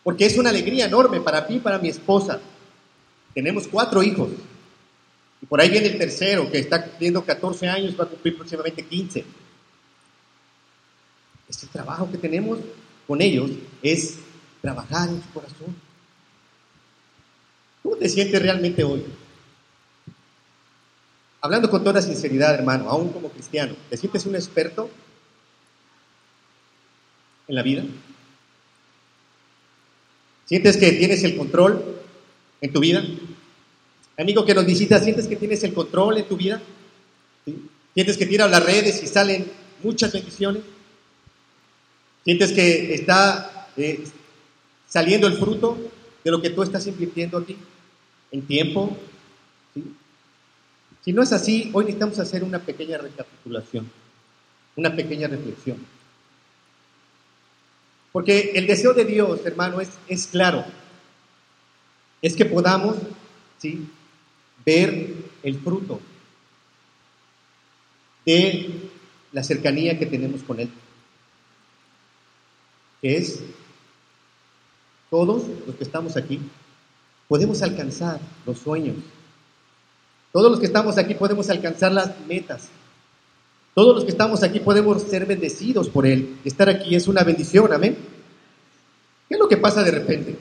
Porque 0.02 0.28
es 0.28 0.38
una 0.38 0.50
alegría 0.50 0.86
enorme 0.86 1.20
para 1.20 1.42
mí 1.42 1.56
y 1.56 1.60
para 1.60 1.78
mi 1.78 1.90
esposa. 1.90 2.40
Tenemos 3.34 3.68
cuatro 3.68 4.02
hijos. 4.02 4.30
Y 5.42 5.46
por 5.46 5.60
ahí 5.60 5.70
viene 5.70 5.88
el 5.88 5.98
tercero, 5.98 6.50
que 6.50 6.60
está 6.60 6.82
cumpliendo 6.82 7.22
14 7.22 7.68
años, 7.68 8.00
va 8.00 8.06
a 8.06 8.08
cumplir 8.08 8.38
próximamente 8.38 8.86
15. 8.86 9.26
Este 11.50 11.68
trabajo 11.68 12.10
que 12.10 12.18
tenemos 12.18 12.60
con 13.06 13.22
ellos 13.22 13.52
es 13.84 14.20
trabajar 14.66 15.10
en 15.10 15.22
su 15.22 15.30
corazón. 15.30 15.76
¿Cómo 17.84 17.98
te 17.98 18.10
sientes 18.10 18.42
realmente 18.42 18.84
hoy? 18.84 19.06
Hablando 21.40 21.70
con 21.70 21.84
toda 21.84 22.02
sinceridad, 22.02 22.56
hermano, 22.56 22.90
aún 22.90 23.10
como 23.10 23.30
cristiano, 23.30 23.76
¿te 23.92 23.96
sientes 23.96 24.26
un 24.26 24.34
experto 24.34 24.90
en 27.48 27.54
la 27.54 27.62
vida? 27.62 27.84
¿Sientes 30.46 30.78
que 30.78 30.94
tienes 30.94 31.24
el 31.24 31.38
control 31.38 32.02
en 32.60 32.74
tu 32.74 32.80
vida? 32.80 33.04
Amigo 34.18 34.46
que 34.46 34.56
nos 34.56 34.66
visita, 34.66 35.00
¿sientes 35.00 35.28
que 35.28 35.36
tienes 35.36 35.64
el 35.64 35.76
control 35.76 36.18
en 36.18 36.28
tu 36.28 36.38
vida? 36.38 36.60
¿Sientes 37.94 38.18
que 38.18 38.26
tiras 38.26 38.50
las 38.50 38.66
redes 38.66 39.04
y 39.04 39.06
salen 39.06 39.46
muchas 39.84 40.12
bendiciones? 40.12 40.64
¿Sientes 42.24 42.52
que 42.52 42.96
está 42.96 43.70
eh, 43.78 44.04
saliendo 44.96 45.28
el 45.28 45.34
fruto 45.34 45.78
de 46.24 46.32
lo 46.32 46.42
que 46.42 46.52
tú 46.52 46.64
estás 46.64 46.88
invirtiendo 46.88 47.38
aquí? 47.38 47.58
¿En 48.32 48.44
tiempo? 48.44 48.96
Si 51.04 51.12
no 51.12 51.22
es 51.22 51.34
así, 51.34 51.70
hoy 51.74 51.84
necesitamos 51.84 52.18
hacer 52.20 52.46
una 52.46 52.60
pequeña 52.60 52.98
recapitulación, 52.98 53.92
una 54.78 54.96
pequeña 54.96 55.28
reflexión. 55.28 55.86
Porque 58.14 58.52
el 58.56 58.68
deseo 58.68 58.94
de 58.94 59.04
Dios, 59.04 59.42
hermano, 59.44 59.82
es, 59.82 59.90
es 60.08 60.28
claro. 60.28 60.64
Es 62.22 62.38
que 62.38 62.46
podamos 62.46 62.96
¿sí? 63.58 63.90
ver 64.66 65.14
el 65.44 65.60
fruto 65.60 66.00
de 68.26 68.90
la 69.34 69.44
cercanía 69.44 70.00
que 70.00 70.06
tenemos 70.06 70.42
con 70.44 70.62
Él. 70.62 70.70
Que 73.02 73.18
es, 73.18 73.44
todos 75.10 75.44
los 75.66 75.76
que 75.76 75.84
estamos 75.84 76.18
aquí, 76.18 76.40
podemos 77.28 77.62
alcanzar 77.62 78.20
los 78.46 78.60
sueños. 78.60 78.98
Todos 80.32 80.52
los 80.52 80.60
que 80.60 80.66
estamos 80.66 80.98
aquí 80.98 81.16
podemos 81.16 81.50
alcanzar 81.50 81.92
las 81.92 82.20
metas. 82.28 82.70
Todos 83.74 83.96
los 83.96 84.06
que 84.06 84.12
estamos 84.12 84.44
aquí 84.44 84.60
podemos 84.60 85.02
ser 85.04 85.26
bendecidos 85.26 85.90
por 85.90 86.06
Él. 86.06 86.38
Estar 86.44 86.70
aquí 86.70 86.96
es 86.96 87.08
una 87.08 87.24
bendición, 87.24 87.72
amén. 87.72 87.98
¿Qué 89.28 89.36
es 89.36 89.40
lo 89.40 89.48
que 89.48 89.58
pasa 89.58 89.84
de 89.84 89.92
repente? 89.92 90.38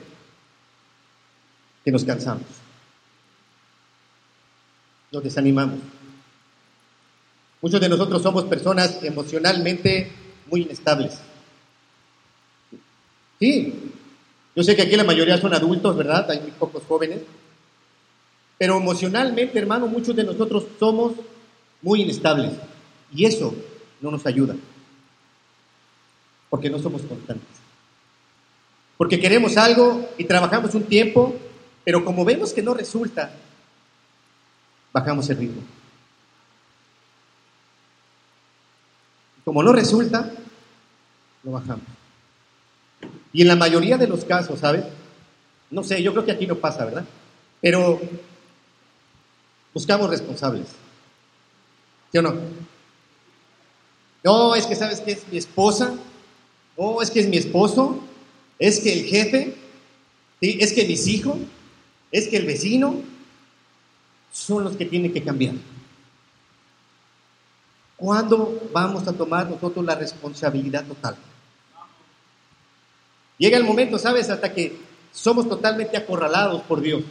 Que 1.83 1.91
nos 1.91 2.03
cansamos. 2.03 2.45
Nos 5.11 5.23
desanimamos. 5.23 5.79
Muchos 7.61 7.81
de 7.81 7.89
nosotros 7.89 8.21
somos 8.21 8.43
personas 8.45 9.03
emocionalmente 9.03 10.11
muy 10.47 10.61
inestables. 10.61 11.19
Sí, 13.39 13.93
yo 14.55 14.63
sé 14.63 14.75
que 14.75 14.83
aquí 14.83 14.95
la 14.95 15.03
mayoría 15.03 15.37
son 15.37 15.53
adultos, 15.53 15.97
¿verdad? 15.97 16.31
Hay 16.31 16.39
muy 16.39 16.51
pocos 16.51 16.83
jóvenes. 16.87 17.21
Pero 18.57 18.77
emocionalmente, 18.77 19.59
hermano, 19.59 19.87
muchos 19.87 20.15
de 20.15 20.23
nosotros 20.23 20.65
somos 20.79 21.13
muy 21.81 22.03
inestables. 22.03 22.53
Y 23.13 23.25
eso 23.25 23.53
no 23.99 24.11
nos 24.11 24.25
ayuda. 24.25 24.55
Porque 26.49 26.69
no 26.69 26.79
somos 26.79 27.01
constantes. 27.01 27.49
Porque 28.97 29.19
queremos 29.19 29.57
algo 29.57 30.09
y 30.17 30.23
trabajamos 30.23 30.73
un 30.73 30.83
tiempo, 30.83 31.35
pero 31.83 32.05
como 32.05 32.23
vemos 32.23 32.53
que 32.53 32.63
no 32.63 32.73
resulta, 32.73 33.33
bajamos 34.93 35.29
el 35.29 35.37
ritmo. 35.37 35.61
Como 39.43 39.61
no 39.61 39.73
resulta, 39.73 40.31
lo 41.43 41.51
bajamos. 41.51 42.04
Y 43.35 43.41
en 43.41 43.49
la 43.49 43.57
mayoría 43.57 43.97
de 43.97 44.07
los 44.07 44.23
casos, 44.23 44.61
¿sabes? 44.61 44.85
No 45.69 45.83
sé, 45.83 46.01
yo 46.01 46.13
creo 46.13 46.23
que 46.23 46.31
aquí 46.31 46.47
no 46.47 46.55
pasa, 46.55 46.85
¿verdad? 46.85 47.03
Pero 47.59 47.99
buscamos 49.73 50.09
responsables. 50.09 50.67
¿Sí 52.13 52.17
o 52.17 52.21
no? 52.21 52.33
No, 54.23 54.55
es 54.55 54.65
que 54.65 54.75
sabes 54.77 55.01
que 55.01 55.11
es 55.11 55.27
mi 55.29 55.37
esposa, 55.37 55.95
no, 56.77 57.01
es 57.01 57.11
que 57.11 57.19
es 57.19 57.27
mi 57.27 57.35
esposo, 57.35 57.99
es 58.57 58.79
que 58.79 58.93
el 58.93 59.03
jefe, 59.03 59.53
es 60.39 60.71
que 60.71 60.85
mis 60.85 61.05
hijos, 61.05 61.35
es 62.13 62.29
que 62.29 62.37
el 62.37 62.45
vecino, 62.45 63.01
son 64.31 64.63
los 64.63 64.77
que 64.77 64.85
tienen 64.85 65.11
que 65.11 65.21
cambiar. 65.21 65.55
¿Cuándo 67.97 68.69
vamos 68.71 69.05
a 69.09 69.11
tomar 69.11 69.49
nosotros 69.49 69.83
la 69.83 69.95
responsabilidad 69.95 70.85
total? 70.85 71.17
Llega 73.37 73.57
el 73.57 73.63
momento, 73.63 73.97
¿sabes? 73.97 74.29
Hasta 74.29 74.53
que 74.53 74.77
somos 75.11 75.47
totalmente 75.47 75.97
acorralados 75.97 76.61
por 76.63 76.81
Dios. 76.81 77.03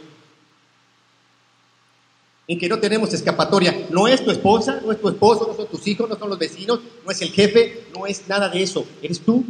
En 2.47 2.59
que 2.59 2.69
no 2.69 2.79
tenemos 2.79 3.13
escapatoria. 3.13 3.87
No 3.89 4.07
es 4.07 4.23
tu 4.23 4.31
esposa, 4.31 4.81
no 4.83 4.91
es 4.91 4.99
tu 4.99 5.09
esposo, 5.09 5.47
no 5.47 5.55
son 5.55 5.67
tus 5.67 5.87
hijos, 5.87 6.09
no 6.09 6.17
son 6.17 6.29
los 6.29 6.39
vecinos, 6.39 6.79
no 7.03 7.11
es 7.11 7.21
el 7.21 7.31
jefe, 7.31 7.87
no 7.93 8.05
es 8.05 8.27
nada 8.27 8.49
de 8.49 8.61
eso. 8.61 8.85
Eres 9.01 9.19
tú. 9.19 9.45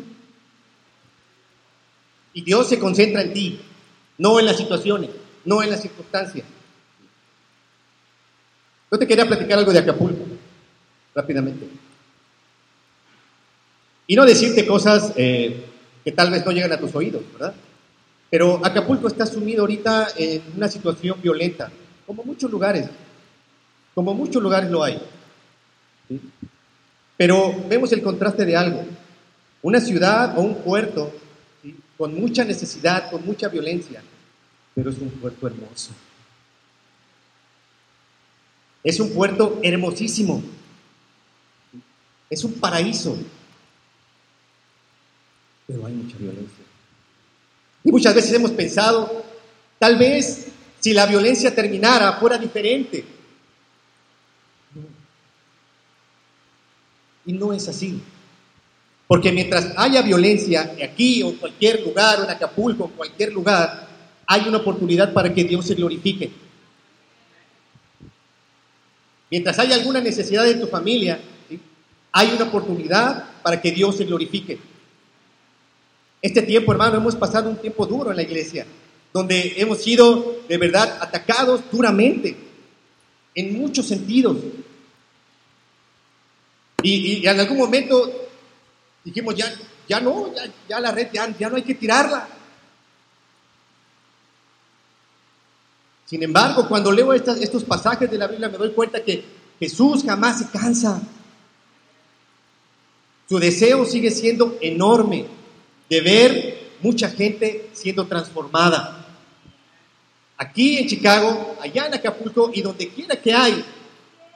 Y 2.34 2.42
Dios 2.42 2.68
se 2.68 2.80
concentra 2.80 3.22
en 3.22 3.34
ti, 3.34 3.60
no 4.18 4.40
en 4.40 4.46
las 4.46 4.58
situaciones, 4.58 5.10
no 5.46 5.64
en 5.64 5.70
las 5.70 5.82
circunstancias. 5.82 6.46
Yo 8.92 9.00
te 9.00 9.08
quería 9.08 9.26
platicar 9.26 9.58
algo 9.60 9.72
de 9.72 9.80
Acapulco, 9.80 10.26
rápidamente. 11.14 11.68
Y 14.08 14.16
no 14.16 14.26
decirte 14.26 14.66
cosas 14.66 15.14
eh, 15.16 15.66
que 16.06 16.12
tal 16.12 16.30
vez 16.30 16.46
no 16.46 16.52
llegan 16.52 16.72
a 16.72 16.80
tus 16.80 16.94
oídos, 16.94 17.24
¿verdad? 17.34 17.56
Pero 18.30 18.64
Acapulco 18.64 19.08
está 19.08 19.26
sumido 19.26 19.62
ahorita 19.62 20.10
en 20.16 20.44
una 20.56 20.68
situación 20.68 21.20
violenta, 21.20 21.72
como 22.06 22.24
muchos 22.24 22.50
lugares, 22.52 22.88
como 23.96 24.14
muchos 24.14 24.42
lugares 24.42 24.70
lo 24.70 24.84
hay. 24.84 25.02
Pero 27.18 27.56
vemos 27.68 27.92
el 27.92 28.04
contraste 28.04 28.46
de 28.46 28.56
algo. 28.56 28.86
Una 29.64 29.80
ciudad 29.80 30.38
o 30.38 30.42
un 30.42 30.62
puerto 30.62 31.12
con 31.98 32.14
mucha 32.14 32.46
necesidad, 32.46 33.10
con 33.10 33.26
mucha 33.26 33.48
violencia, 33.48 34.04
pero 34.76 34.92
es 34.92 34.98
un 35.00 35.10
puerto 35.10 35.48
hermoso. 35.48 35.92
Es 38.84 39.00
un 39.00 39.12
puerto 39.12 39.60
hermosísimo. 39.64 40.44
Es 42.30 42.44
un 42.44 42.54
paraíso 42.54 43.18
pero 45.68 45.86
hay 45.86 45.94
mucha 45.94 46.18
violencia. 46.18 46.64
Y 47.84 47.92
muchas 47.92 48.16
veces 48.16 48.34
hemos 48.34 48.52
pensado 48.52 49.26
Tal 49.78 49.98
vez 49.98 50.48
si 50.80 50.94
la 50.94 51.06
violencia 51.06 51.54
terminara 51.54 52.14
fuera 52.14 52.38
diferente. 52.38 53.04
Y 57.26 57.34
no 57.34 57.54
es 57.54 57.68
así. 57.68 58.02
Porque 59.08 59.32
mientras 59.32 59.74
haya 59.78 60.02
violencia 60.02 60.76
aquí 60.84 61.22
o 61.24 61.30
en 61.30 61.36
cualquier 61.36 61.82
lugar, 61.84 62.20
o 62.20 62.24
en 62.24 62.30
Acapulco, 62.30 62.86
en 62.86 62.92
cualquier 62.92 63.34
lugar, 63.34 63.88
hay 64.26 64.48
una 64.48 64.58
oportunidad 64.58 65.14
para 65.14 65.34
que 65.34 65.44
Dios 65.44 65.66
se 65.66 65.76
glorifique. 65.76 66.32
Mientras 69.30 69.60
haya 69.60 69.76
alguna 69.76 70.02
necesidad 70.02 70.48
en 70.50 70.62
tu 70.62 70.68
familia, 70.68 71.20
hay 72.12 72.32
una 72.32 72.46
oportunidad 72.46 73.26
para 73.44 73.62
que 73.62 73.72
Dios 73.72 73.98
se 73.98 74.06
glorifique. 74.06 74.60
Este 76.26 76.42
tiempo, 76.42 76.72
hermano, 76.72 76.98
hemos 76.98 77.16
pasado 77.16 77.52
un 77.52 77.58
tiempo 77.58 77.86
duro 77.86 78.10
en 78.10 78.16
la 78.16 78.24
iglesia, 78.24 78.66
donde 79.14 79.54
hemos 79.58 79.78
sido 79.78 80.38
de 80.50 80.58
verdad 80.58 80.98
atacados 81.00 81.62
duramente, 81.72 82.36
en 83.36 83.56
muchos 83.56 83.86
sentidos. 83.86 84.36
Y, 86.82 87.28
en 87.28 87.40
algún 87.40 87.60
momento 87.60 88.12
dijimos, 89.04 89.36
ya, 89.36 89.54
ya 89.88 90.00
no, 90.00 90.32
ya, 90.68 90.80
la 90.80 90.92
red, 90.92 91.10
ya, 91.14 91.32
ya 91.38 91.48
no 91.48 91.58
hay 91.58 91.62
que 91.62 91.76
tirarla. 91.76 92.28
Sin 96.08 96.24
embargo, 96.24 96.68
cuando 96.68 96.92
leo 96.92 97.14
estos 97.14 97.64
pasajes 97.66 98.10
de 98.10 98.18
la 98.18 98.26
Biblia 98.26 98.50
me 98.50 98.58
doy 98.58 98.72
cuenta 98.72 99.04
que 99.04 99.24
Jesús 99.60 100.04
jamás 100.04 100.40
se 100.40 100.50
cansa. 100.50 101.04
Su 103.30 103.38
deseo 103.38 103.86
sigue 103.86 104.10
siendo 104.10 104.58
enorme 104.60 105.45
de 105.90 106.02
ver 106.02 106.66
mucha 106.82 107.10
gente 107.10 107.70
siendo 107.74 108.06
transformada. 108.06 109.06
Aquí 110.38 110.78
en 110.78 110.88
Chicago, 110.88 111.58
allá 111.62 111.88
en 111.88 111.94
Acapulco 111.94 112.52
y 112.54 112.62
donde 112.62 112.90
quiera 112.90 113.16
que 113.16 113.34
hay 113.34 113.64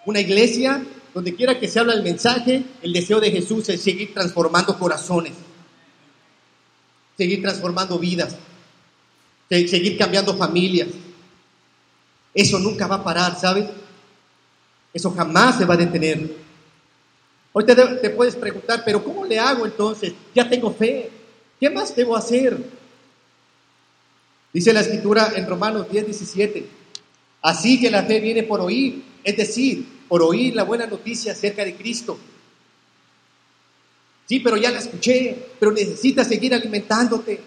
una 0.05 0.19
iglesia, 0.19 0.83
donde 1.13 1.35
quiera 1.35 1.59
que 1.59 1.67
se 1.67 1.79
habla 1.79 1.93
el 1.93 2.03
mensaje, 2.03 2.63
el 2.81 2.93
deseo 2.93 3.19
de 3.19 3.31
Jesús 3.31 3.67
es 3.69 3.81
seguir 3.81 4.13
transformando 4.13 4.77
corazones, 4.77 5.33
seguir 7.17 7.41
transformando 7.41 7.99
vidas, 7.99 8.35
seguir 9.49 9.97
cambiando 9.97 10.35
familias. 10.37 10.87
Eso 12.33 12.59
nunca 12.59 12.87
va 12.87 12.95
a 12.95 13.03
parar, 13.03 13.37
¿sabes? 13.39 13.65
Eso 14.93 15.11
jamás 15.11 15.57
se 15.57 15.65
va 15.65 15.73
a 15.73 15.77
detener. 15.77 16.37
Hoy 17.51 17.65
te, 17.65 17.75
te 17.75 18.09
puedes 18.11 18.35
preguntar, 18.35 18.83
pero 18.85 19.03
¿cómo 19.03 19.25
le 19.25 19.39
hago 19.39 19.65
entonces? 19.65 20.13
Ya 20.33 20.47
tengo 20.47 20.71
fe. 20.73 21.18
¿Qué 21.59 21.69
más 21.69 21.95
debo 21.95 22.15
hacer? 22.15 22.57
Dice 24.53 24.73
la 24.73 24.79
escritura 24.79 25.33
en 25.35 25.45
Romanos 25.45 25.87
10, 25.91 26.05
17. 26.05 26.65
Así 27.41 27.79
que 27.79 27.91
la 27.91 28.03
fe 28.03 28.19
viene 28.19 28.43
por 28.43 28.61
oír, 28.61 29.03
es 29.23 29.37
decir, 29.37 29.85
por 30.07 30.21
oír 30.23 30.55
la 30.55 30.63
buena 30.63 30.87
noticia 30.87 31.33
acerca 31.33 31.63
de 31.63 31.75
Cristo. 31.75 32.17
Sí, 34.25 34.39
pero 34.39 34.57
ya 34.57 34.71
la 34.71 34.79
escuché, 34.79 35.35
pero 35.59 35.71
necesitas 35.71 36.27
seguir 36.27 36.53
alimentándote. 36.53 37.39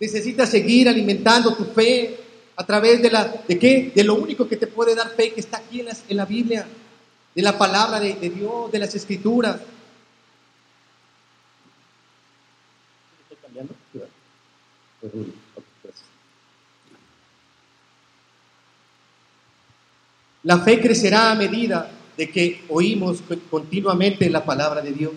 Necesitas 0.00 0.48
seguir 0.48 0.88
alimentando 0.88 1.54
tu 1.54 1.64
fe 1.64 2.18
a 2.56 2.66
través 2.66 3.00
de 3.02 3.10
la 3.10 3.42
de 3.46 3.58
qué? 3.58 3.92
De 3.94 4.04
lo 4.04 4.14
único 4.14 4.48
que 4.48 4.56
te 4.56 4.66
puede 4.66 4.94
dar 4.94 5.10
fe 5.10 5.32
que 5.32 5.40
está 5.40 5.58
aquí 5.58 5.80
en 5.80 6.16
la, 6.16 6.24
Biblia, 6.24 6.66
de 7.34 7.42
la 7.42 7.56
palabra 7.56 8.00
de 8.00 8.30
Dios, 8.30 8.70
de 8.72 8.78
las 8.78 8.94
escrituras. 8.94 9.56
La 20.44 20.58
fe 20.58 20.80
crecerá 20.80 21.32
a 21.32 21.34
medida 21.34 21.90
de 22.16 22.30
que 22.30 22.64
oímos 22.68 23.22
continuamente 23.50 24.28
la 24.30 24.44
palabra 24.44 24.80
de 24.80 24.92
Dios. 24.92 25.12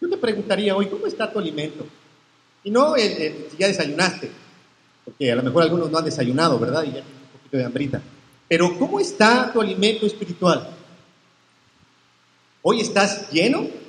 Yo 0.00 0.08
te 0.08 0.16
preguntaría 0.16 0.76
hoy, 0.76 0.86
¿cómo 0.86 1.06
está 1.06 1.32
tu 1.32 1.38
alimento? 1.38 1.86
Y 2.64 2.70
no 2.70 2.94
si 2.94 3.56
ya 3.58 3.68
desayunaste, 3.68 4.30
porque 5.04 5.32
a 5.32 5.36
lo 5.36 5.42
mejor 5.42 5.62
algunos 5.62 5.90
no 5.90 5.98
han 5.98 6.04
desayunado, 6.04 6.58
¿verdad? 6.58 6.82
Y 6.84 6.88
ya 6.88 6.92
tienen 6.92 7.12
un 7.12 7.38
poquito 7.38 7.56
de 7.56 7.64
hambrita. 7.64 8.02
Pero 8.48 8.78
¿cómo 8.78 9.00
está 9.00 9.52
tu 9.52 9.60
alimento 9.60 10.06
espiritual? 10.06 10.68
¿Hoy 12.62 12.80
estás 12.80 13.30
lleno? 13.30 13.81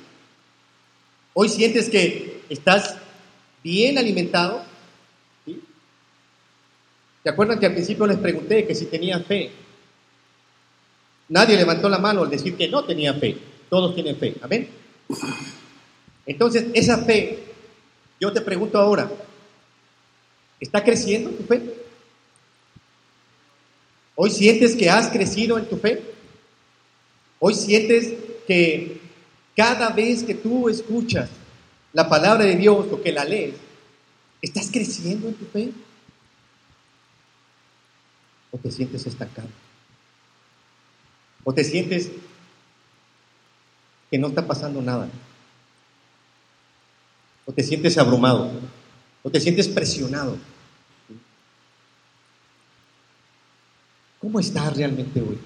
¿Hoy 1.36 1.48
sientes 1.48 1.90
que 1.90 2.42
estás 2.48 2.96
bien 3.64 3.98
alimentado? 3.98 4.62
¿Se 7.24 7.28
acuerdan 7.28 7.58
que 7.58 7.66
al 7.66 7.72
principio 7.72 8.06
les 8.06 8.18
pregunté 8.18 8.64
que 8.64 8.74
si 8.74 8.86
tenían 8.86 9.24
fe? 9.24 9.50
Nadie 11.28 11.56
levantó 11.56 11.88
la 11.88 11.98
mano 11.98 12.22
al 12.22 12.30
decir 12.30 12.54
que 12.54 12.68
no 12.68 12.84
tenía 12.84 13.14
fe. 13.14 13.36
Todos 13.68 13.96
tienen 13.96 14.16
fe. 14.16 14.36
Amén. 14.42 14.68
Entonces, 16.24 16.66
esa 16.72 16.98
fe, 16.98 17.40
yo 18.20 18.32
te 18.32 18.40
pregunto 18.40 18.78
ahora, 18.78 19.10
¿está 20.60 20.84
creciendo 20.84 21.30
tu 21.30 21.42
fe? 21.42 21.62
¿Hoy 24.14 24.30
sientes 24.30 24.76
que 24.76 24.88
has 24.88 25.08
crecido 25.08 25.58
en 25.58 25.68
tu 25.68 25.78
fe? 25.78 26.00
¿Hoy 27.40 27.54
sientes 27.54 28.14
que 28.46 29.03
cada 29.56 29.90
vez 29.90 30.22
que 30.22 30.34
tú 30.34 30.68
escuchas 30.68 31.30
la 31.92 32.08
palabra 32.08 32.44
de 32.44 32.56
Dios 32.56 32.86
o 32.90 33.00
que 33.02 33.12
la 33.12 33.24
lees, 33.24 33.54
estás 34.42 34.68
creciendo 34.70 35.28
en 35.28 35.34
tu 35.34 35.44
fe? 35.46 35.72
¿O 38.50 38.58
te 38.58 38.70
sientes 38.70 39.06
estancado? 39.06 39.48
¿O 41.44 41.52
te 41.52 41.62
sientes 41.62 42.10
que 44.10 44.18
no 44.18 44.28
está 44.28 44.46
pasando 44.46 44.82
nada? 44.82 45.08
¿O 47.46 47.52
te 47.52 47.62
sientes 47.62 47.96
abrumado? 47.98 48.50
¿O 49.22 49.30
te 49.30 49.40
sientes 49.40 49.68
presionado? 49.68 50.36
¿Cómo 54.20 54.40
estás 54.40 54.76
realmente 54.76 55.20
hoy? 55.20 55.38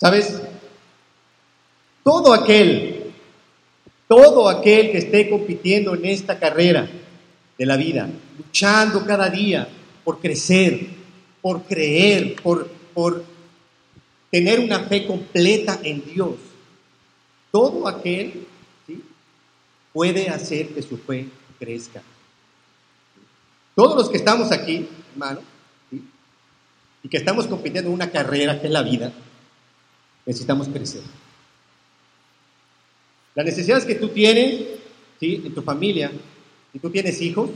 ¿Sabes? 0.00 0.40
Todo 2.04 2.32
aquel, 2.32 3.12
todo 4.06 4.48
aquel 4.48 4.92
que 4.92 4.98
esté 4.98 5.28
compitiendo 5.28 5.94
en 5.94 6.06
esta 6.06 6.38
carrera 6.38 6.88
de 7.58 7.66
la 7.66 7.76
vida, 7.76 8.08
luchando 8.36 9.04
cada 9.04 9.28
día 9.28 9.68
por 10.04 10.20
crecer, 10.20 10.86
por 11.42 11.64
creer, 11.64 12.36
por, 12.40 12.68
por 12.94 13.24
tener 14.30 14.60
una 14.60 14.80
fe 14.84 15.06
completa 15.06 15.80
en 15.82 16.04
Dios, 16.04 16.36
todo 17.50 17.88
aquel 17.88 18.46
puede 19.92 20.28
hacer 20.28 20.68
que 20.68 20.82
su 20.82 20.96
fe 20.96 21.28
crezca. 21.58 22.02
Todos 23.74 23.96
los 23.96 24.08
que 24.08 24.16
estamos 24.18 24.52
aquí, 24.52 24.88
hermano, 25.12 25.40
y 27.02 27.08
que 27.08 27.16
estamos 27.16 27.46
compitiendo 27.46 27.90
en 27.90 27.94
una 27.94 28.10
carrera 28.10 28.60
que 28.60 28.66
es 28.66 28.72
la 28.72 28.82
vida, 28.82 29.12
necesitamos 30.28 30.68
crecer. 30.68 31.00
Las 33.34 33.46
necesidades 33.46 33.86
que 33.86 33.94
tú 33.94 34.10
tienes, 34.10 34.62
¿sí? 35.18 35.42
En 35.42 35.54
tu 35.54 35.62
familia, 35.62 36.12
si 36.70 36.78
tú 36.78 36.90
tienes 36.90 37.22
hijos, 37.22 37.48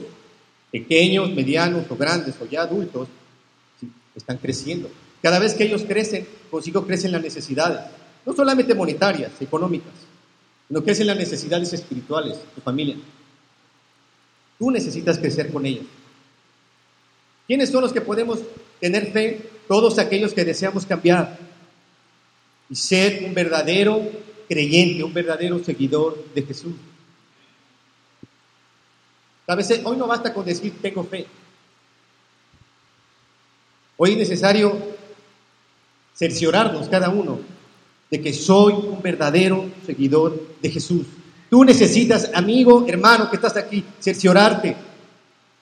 pequeños, 0.70 1.30
medianos 1.32 1.84
o 1.90 1.96
grandes 1.96 2.34
o 2.40 2.46
ya 2.46 2.62
adultos, 2.62 3.08
están 4.16 4.38
creciendo. 4.38 4.90
Cada 5.20 5.38
vez 5.38 5.52
que 5.52 5.64
ellos 5.64 5.82
crecen, 5.86 6.26
consigo 6.50 6.86
crecen 6.86 7.12
las 7.12 7.20
necesidades, 7.20 7.80
no 8.24 8.32
solamente 8.32 8.74
monetarias, 8.74 9.32
económicas, 9.40 9.92
sino 10.66 10.82
crecen 10.82 11.08
las 11.08 11.18
necesidades 11.18 11.74
espirituales, 11.74 12.38
tu 12.54 12.62
familia. 12.62 12.96
Tú 14.58 14.70
necesitas 14.70 15.18
crecer 15.18 15.52
con 15.52 15.66
ellos. 15.66 15.84
¿Quiénes 17.46 17.68
son 17.68 17.82
los 17.82 17.92
que 17.92 18.00
podemos 18.00 18.38
tener 18.80 19.12
fe? 19.12 19.50
Todos 19.68 19.98
aquellos 19.98 20.32
que 20.32 20.44
deseamos 20.44 20.86
cambiar, 20.86 21.51
y 22.72 22.74
ser 22.74 23.22
un 23.22 23.34
verdadero 23.34 24.00
creyente, 24.48 25.04
un 25.04 25.12
verdadero 25.12 25.62
seguidor 25.62 26.24
de 26.34 26.40
Jesús. 26.42 26.72
A 29.46 29.54
veces 29.54 29.82
hoy 29.84 29.98
no 29.98 30.06
basta 30.06 30.32
con 30.32 30.46
decir 30.46 30.72
tengo 30.80 31.04
fe. 31.04 31.26
Hoy 33.98 34.12
es 34.12 34.16
necesario 34.16 34.74
cerciorarnos 36.16 36.88
cada 36.88 37.10
uno 37.10 37.40
de 38.10 38.22
que 38.22 38.32
soy 38.32 38.72
un 38.72 39.02
verdadero 39.02 39.70
seguidor 39.84 40.42
de 40.62 40.70
Jesús. 40.70 41.04
Tú 41.50 41.66
necesitas, 41.66 42.30
amigo, 42.32 42.86
hermano 42.88 43.28
que 43.28 43.36
estás 43.36 43.58
aquí, 43.58 43.84
cerciorarte, 44.00 44.74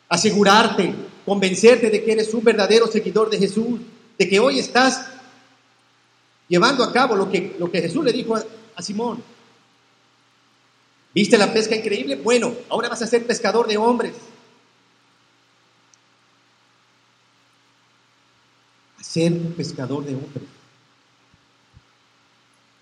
asegurarte, 0.09 0.95
convencerte 1.27 1.91
de 1.91 2.05
que 2.05 2.13
eres 2.13 2.33
un 2.35 2.45
verdadero 2.45 2.87
seguidor 2.87 3.31
de 3.31 3.39
Jesús, 3.39 3.81
de 4.17 4.29
que 4.29 4.39
hoy 4.39 4.61
estás 4.61 5.10
llevando 6.51 6.83
a 6.83 6.93
cabo 6.93 7.15
lo 7.15 7.31
que, 7.31 7.57
lo 7.59 7.71
que 7.71 7.81
Jesús 7.81 8.05
le 8.05 8.13
dijo 8.13 8.35
a, 8.35 8.83
Simón. 8.83 9.23
¿Viste 11.15 11.39
la 11.39 11.53
pesca 11.53 11.77
increíble? 11.77 12.17
Bueno, 12.17 12.53
ahora 12.69 12.89
vas 12.89 13.01
a 13.03 13.07
ser 13.07 13.27
pescador 13.27 13.69
de 13.69 13.77
hombres. 13.77 14.15
A 18.99 19.05
ser 19.05 19.33
un 19.33 19.53
pescador 19.53 20.05
de 20.05 20.15
hombres. 20.15 20.45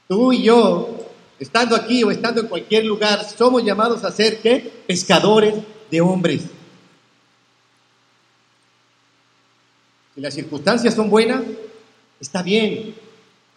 Tú 0.09 0.33
y 0.33 0.44
yo, 0.44 1.11
estando 1.38 1.76
aquí 1.76 2.02
o 2.04 2.11
estando 2.11 2.40
en 2.40 2.46
cualquier 2.46 2.87
lugar, 2.87 3.28
somos 3.28 3.62
llamados 3.62 4.02
a 4.04 4.12
ser. 4.12 4.40
Pescadores 4.87 5.54
de 5.90 6.00
hombres. 6.00 6.42
Si 10.14 10.20
las 10.20 10.33
circunstancias 10.33 10.94
son 10.94 11.11
buenas, 11.11 11.42
está 12.20 12.42
bien. 12.42 13.08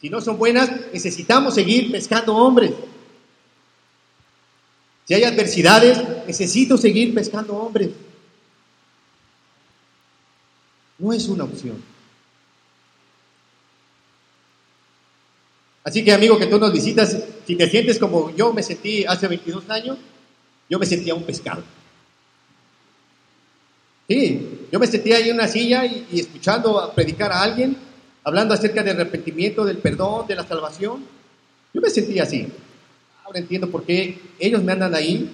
Si 0.01 0.09
no 0.09 0.19
son 0.19 0.39
buenas, 0.39 0.71
necesitamos 0.91 1.53
seguir 1.53 1.91
pescando 1.91 2.35
hombres. 2.35 2.71
Si 5.07 5.13
hay 5.13 5.23
adversidades, 5.23 6.25
necesito 6.25 6.75
seguir 6.75 7.13
pescando 7.13 7.55
hombres. 7.55 7.91
No 10.97 11.13
es 11.13 11.27
una 11.27 11.43
opción. 11.43 11.83
Así 15.83 16.03
que 16.03 16.13
amigo 16.13 16.37
que 16.39 16.47
tú 16.47 16.57
nos 16.57 16.73
visitas, 16.73 17.17
si 17.45 17.55
te 17.55 17.69
sientes 17.69 17.99
como 17.99 18.35
yo 18.35 18.53
me 18.53 18.63
sentí 18.63 19.05
hace 19.05 19.27
22 19.27 19.69
años, 19.69 19.97
yo 20.67 20.79
me 20.79 20.85
sentía 20.85 21.13
un 21.13 21.23
pescado. 21.23 21.63
Sí, 24.07 24.67
yo 24.71 24.79
me 24.79 24.87
sentía 24.87 25.17
ahí 25.17 25.29
en 25.29 25.35
una 25.35 25.47
silla 25.47 25.85
y, 25.85 26.07
y 26.11 26.19
escuchando 26.21 26.91
predicar 26.95 27.31
a 27.31 27.41
alguien, 27.41 27.77
hablando 28.23 28.53
acerca 28.53 28.83
del 28.83 28.99
arrepentimiento, 28.99 29.65
del 29.65 29.77
perdón, 29.77 30.27
de 30.27 30.35
la 30.35 30.45
salvación. 30.45 31.05
Yo 31.73 31.81
me 31.81 31.89
sentía 31.89 32.23
así. 32.23 32.47
Ahora 33.23 33.39
entiendo 33.39 33.69
por 33.69 33.83
qué 33.83 34.19
ellos 34.39 34.63
me 34.63 34.73
andan 34.73 34.93
ahí, 34.93 35.29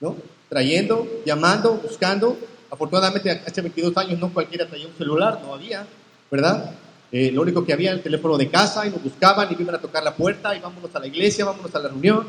¿no? 0.00 0.16
Trayendo, 0.48 1.06
llamando, 1.24 1.74
buscando. 1.74 2.36
Afortunadamente, 2.70 3.30
hace 3.30 3.60
22 3.62 3.96
años 3.96 4.18
no 4.18 4.32
cualquiera 4.32 4.66
traía 4.66 4.86
un 4.86 4.94
celular, 4.94 5.40
no 5.42 5.54
había, 5.54 5.86
¿verdad? 6.30 6.74
Eh, 7.12 7.30
lo 7.32 7.42
único 7.42 7.64
que 7.64 7.72
había 7.72 7.90
era 7.90 7.98
el 7.98 8.02
teléfono 8.02 8.36
de 8.36 8.50
casa 8.50 8.86
y 8.86 8.90
nos 8.90 9.02
buscaban 9.02 9.50
y 9.52 9.56
me 9.56 9.62
iban 9.62 9.76
a 9.76 9.80
tocar 9.80 10.02
la 10.02 10.14
puerta 10.14 10.54
y 10.56 10.60
vámonos 10.60 10.94
a 10.94 10.98
la 10.98 11.06
iglesia, 11.06 11.44
vámonos 11.44 11.74
a 11.74 11.78
la 11.78 11.88
reunión. 11.88 12.26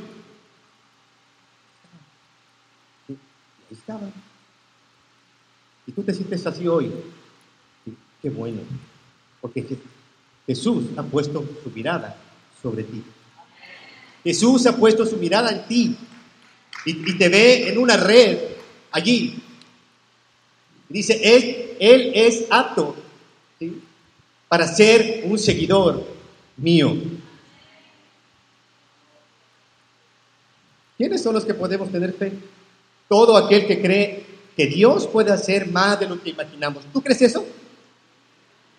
Y 3.09 3.13
ahí 3.13 3.17
estaban. 3.71 4.13
Y 5.87 5.91
tú 5.91 6.03
te 6.03 6.13
sientes 6.13 6.45
así 6.45 6.67
hoy. 6.67 6.91
qué 8.21 8.29
bueno, 8.29 8.61
porque 9.41 9.65
Jesús 10.45 10.85
ha 10.97 11.03
puesto 11.03 11.45
su 11.63 11.69
mirada 11.71 12.17
sobre 12.61 12.83
ti. 12.83 13.03
Jesús 14.23 14.65
ha 14.65 14.75
puesto 14.75 15.05
su 15.05 15.17
mirada 15.17 15.51
en 15.51 15.67
ti 15.67 15.97
y, 16.85 17.17
te 17.17 17.29
ve 17.29 17.69
en 17.69 17.77
una 17.77 17.97
red 17.97 18.37
allí. 18.91 19.41
Dice, 20.89 21.19
Él, 21.23 21.77
él 21.79 22.11
es 22.13 22.45
apto 22.49 22.95
para 24.47 24.67
ser 24.67 25.23
un 25.25 25.37
seguidor 25.37 26.05
mío. 26.55 26.95
¿Quiénes 30.97 31.21
son 31.21 31.35
los 31.35 31.45
que 31.45 31.53
podemos 31.53 31.91
tener 31.91 32.13
fe? 32.13 32.33
Todo 33.07 33.37
aquel 33.37 33.67
que 33.67 33.79
cree 33.81 34.25
que 34.55 34.65
Dios 34.65 35.07
puede 35.07 35.31
hacer 35.31 35.67
más 35.67 35.99
de 35.99 36.09
lo 36.09 36.21
que 36.21 36.31
imaginamos. 36.31 36.83
¿Tú 36.91 37.01
crees 37.01 37.21
eso? 37.21 37.45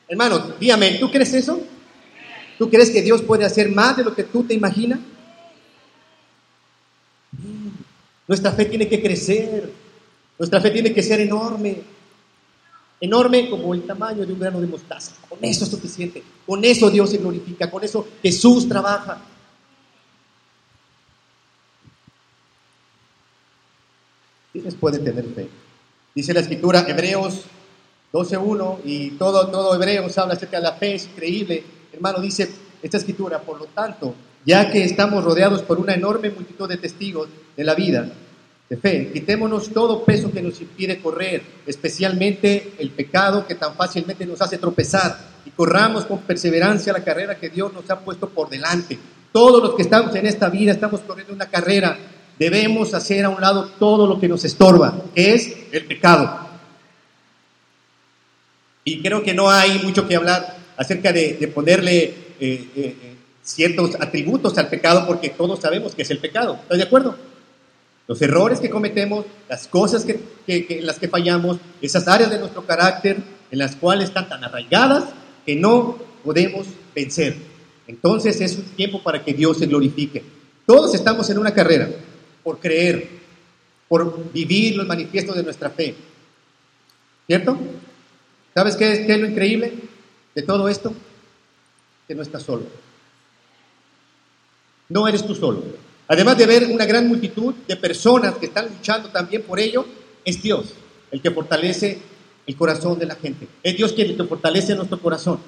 Hermano, 0.08 0.54
dígame, 0.58 0.92
¿tú 0.92 1.10
crees 1.10 1.34
eso? 1.34 1.60
¿Tú 2.56 2.70
crees 2.70 2.90
que 2.90 3.02
Dios 3.02 3.22
puede 3.22 3.44
hacer 3.44 3.70
más 3.70 3.96
de 3.96 4.04
lo 4.04 4.14
que 4.14 4.24
tú 4.24 4.42
te 4.42 4.54
imaginas? 4.54 4.98
Nuestra 8.26 8.52
fe 8.52 8.64
tiene 8.64 8.88
que 8.88 9.00
crecer, 9.00 9.70
nuestra 10.38 10.60
fe 10.60 10.70
tiene 10.70 10.92
que 10.92 11.02
ser 11.02 11.20
enorme, 11.20 11.82
enorme 13.00 13.48
como 13.48 13.74
el 13.74 13.84
tamaño 13.84 14.26
de 14.26 14.32
un 14.32 14.40
grano 14.40 14.60
de 14.60 14.66
mostaza. 14.66 15.12
Con 15.28 15.38
eso 15.42 15.64
es 15.64 15.70
suficiente, 15.70 16.22
con 16.46 16.64
eso 16.64 16.90
Dios 16.90 17.10
se 17.10 17.18
glorifica, 17.18 17.70
con 17.70 17.84
eso 17.84 18.08
Jesús 18.22 18.68
trabaja. 18.68 19.22
¿Quiénes 24.52 24.74
pueden 24.74 25.04
tener 25.04 25.24
fe? 25.34 25.48
Dice 26.14 26.34
la 26.34 26.40
escritura, 26.40 26.84
Hebreos 26.88 27.44
12.1, 28.12 28.78
y 28.84 29.10
todo, 29.10 29.48
todo 29.48 29.74
Hebreos 29.74 30.16
habla 30.16 30.34
acerca 30.34 30.58
de 30.58 30.62
la 30.62 30.72
fe, 30.72 30.94
es 30.94 31.04
increíble. 31.04 31.62
Hermano, 31.92 32.20
dice 32.20 32.48
esta 32.82 32.96
escritura, 32.96 33.40
por 33.40 33.58
lo 33.58 33.66
tanto, 33.66 34.14
ya 34.44 34.70
que 34.70 34.84
estamos 34.84 35.22
rodeados 35.24 35.62
por 35.62 35.78
una 35.78 35.94
enorme 35.94 36.30
multitud 36.30 36.68
de 36.68 36.78
testigos 36.78 37.28
de 37.56 37.64
la 37.64 37.74
vida 37.74 38.10
de 38.68 38.76
fe, 38.76 39.10
quitémonos 39.12 39.70
todo 39.72 40.04
peso 40.04 40.30
que 40.30 40.42
nos 40.42 40.60
impide 40.60 41.00
correr, 41.00 41.42
especialmente 41.66 42.74
el 42.78 42.90
pecado 42.90 43.46
que 43.46 43.54
tan 43.54 43.74
fácilmente 43.74 44.26
nos 44.26 44.40
hace 44.40 44.58
tropezar, 44.58 45.18
y 45.44 45.50
corramos 45.50 46.06
con 46.06 46.20
perseverancia 46.20 46.92
la 46.92 47.04
carrera 47.04 47.36
que 47.38 47.50
Dios 47.50 47.72
nos 47.72 47.90
ha 47.90 48.00
puesto 48.00 48.28
por 48.28 48.48
delante. 48.48 48.98
Todos 49.32 49.62
los 49.62 49.74
que 49.74 49.82
estamos 49.82 50.14
en 50.14 50.26
esta 50.26 50.48
vida 50.48 50.72
estamos 50.72 51.00
corriendo 51.00 51.34
una 51.34 51.46
carrera, 51.50 51.98
debemos 52.38 52.94
hacer 52.94 53.24
a 53.24 53.28
un 53.28 53.40
lado 53.40 53.70
todo 53.78 54.06
lo 54.06 54.18
que 54.18 54.28
nos 54.28 54.44
estorba, 54.44 55.02
que 55.14 55.34
es 55.34 55.56
el 55.72 55.84
pecado. 55.84 56.47
Y 58.88 59.02
creo 59.02 59.22
que 59.22 59.34
no 59.34 59.50
hay 59.50 59.80
mucho 59.80 60.08
que 60.08 60.16
hablar 60.16 60.56
acerca 60.74 61.12
de, 61.12 61.34
ponerle 61.54 62.04
eh, 62.04 62.14
eh, 62.40 62.68
eh, 62.74 62.94
ciertos 63.42 63.94
atributos 64.00 64.56
al 64.56 64.68
pecado 64.68 65.06
porque 65.06 65.28
todos 65.28 65.60
sabemos 65.60 65.94
que 65.94 66.02
es 66.02 66.10
el 66.10 66.18
pecado. 66.18 66.58
¿Estás 66.62 66.78
de 66.78 66.84
acuerdo? 66.84 67.14
Los 68.06 68.22
errores 68.22 68.60
que 68.60 68.70
cometemos, 68.70 69.26
las 69.46 69.68
cosas 69.68 70.06
que, 70.06 70.18
en 70.46 70.86
las 70.86 70.98
que 70.98 71.08
fallamos, 71.08 71.58
esas 71.82 72.08
áreas 72.08 72.30
de 72.30 72.38
nuestro 72.38 72.64
carácter 72.64 73.18
en 73.50 73.58
las 73.58 73.76
cuales 73.76 74.08
están 74.08 74.26
tan 74.26 74.42
arraigadas 74.42 75.04
que 75.44 75.54
no 75.54 75.98
podemos 76.24 76.66
vencer. 76.94 77.36
Entonces 77.86 78.40
es 78.40 78.56
un 78.56 78.64
tiempo 78.64 79.02
para 79.02 79.22
que 79.22 79.34
Dios 79.34 79.58
se 79.58 79.66
glorifique. 79.66 80.24
Todos 80.64 80.94
estamos 80.94 81.28
en 81.28 81.36
una 81.36 81.52
carrera 81.52 81.90
por 82.42 82.58
creer, 82.58 83.06
por 83.86 84.32
vivir 84.32 84.76
los 84.76 84.86
manifiestos 84.86 85.36
de 85.36 85.42
nuestra 85.42 85.68
fe. 85.68 85.94
¿Cierto? 87.26 87.58
¿Sabes 88.58 88.74
qué 88.74 88.90
es, 88.90 89.20
lo 89.20 89.28
increíble 89.28 89.72
de 90.34 90.42
todo 90.42 90.68
esto? 90.68 90.92
Que 92.08 92.14
no 92.16 92.22
estás 92.22 92.42
solo. 92.42 92.66
No 94.88 95.06
eres 95.06 95.24
tú 95.24 95.32
solo. 95.36 95.62
Además 96.08 96.36
de 96.36 96.46
ver 96.46 96.66
una 96.66 96.84
gran 96.84 97.06
multitud 97.06 97.54
de 97.68 97.76
personas 97.76 98.34
que 98.34 98.46
están 98.46 98.66
luchando 98.66 99.10
también 99.10 99.42
por 99.42 99.60
ello, 99.60 99.86
es 100.24 100.42
Dios 100.42 100.74
el 101.12 101.22
que 101.22 101.30
fortalece 101.30 102.00
el 102.48 102.56
corazón 102.56 102.98
de 102.98 103.06
la 103.06 103.14
gente. 103.14 103.46
Es 103.62 103.76
Dios 103.76 103.92
quien 103.92 104.16
que 104.16 104.24
fortalece 104.24 104.74
nuestro 104.74 105.00
corazón. 105.00 105.38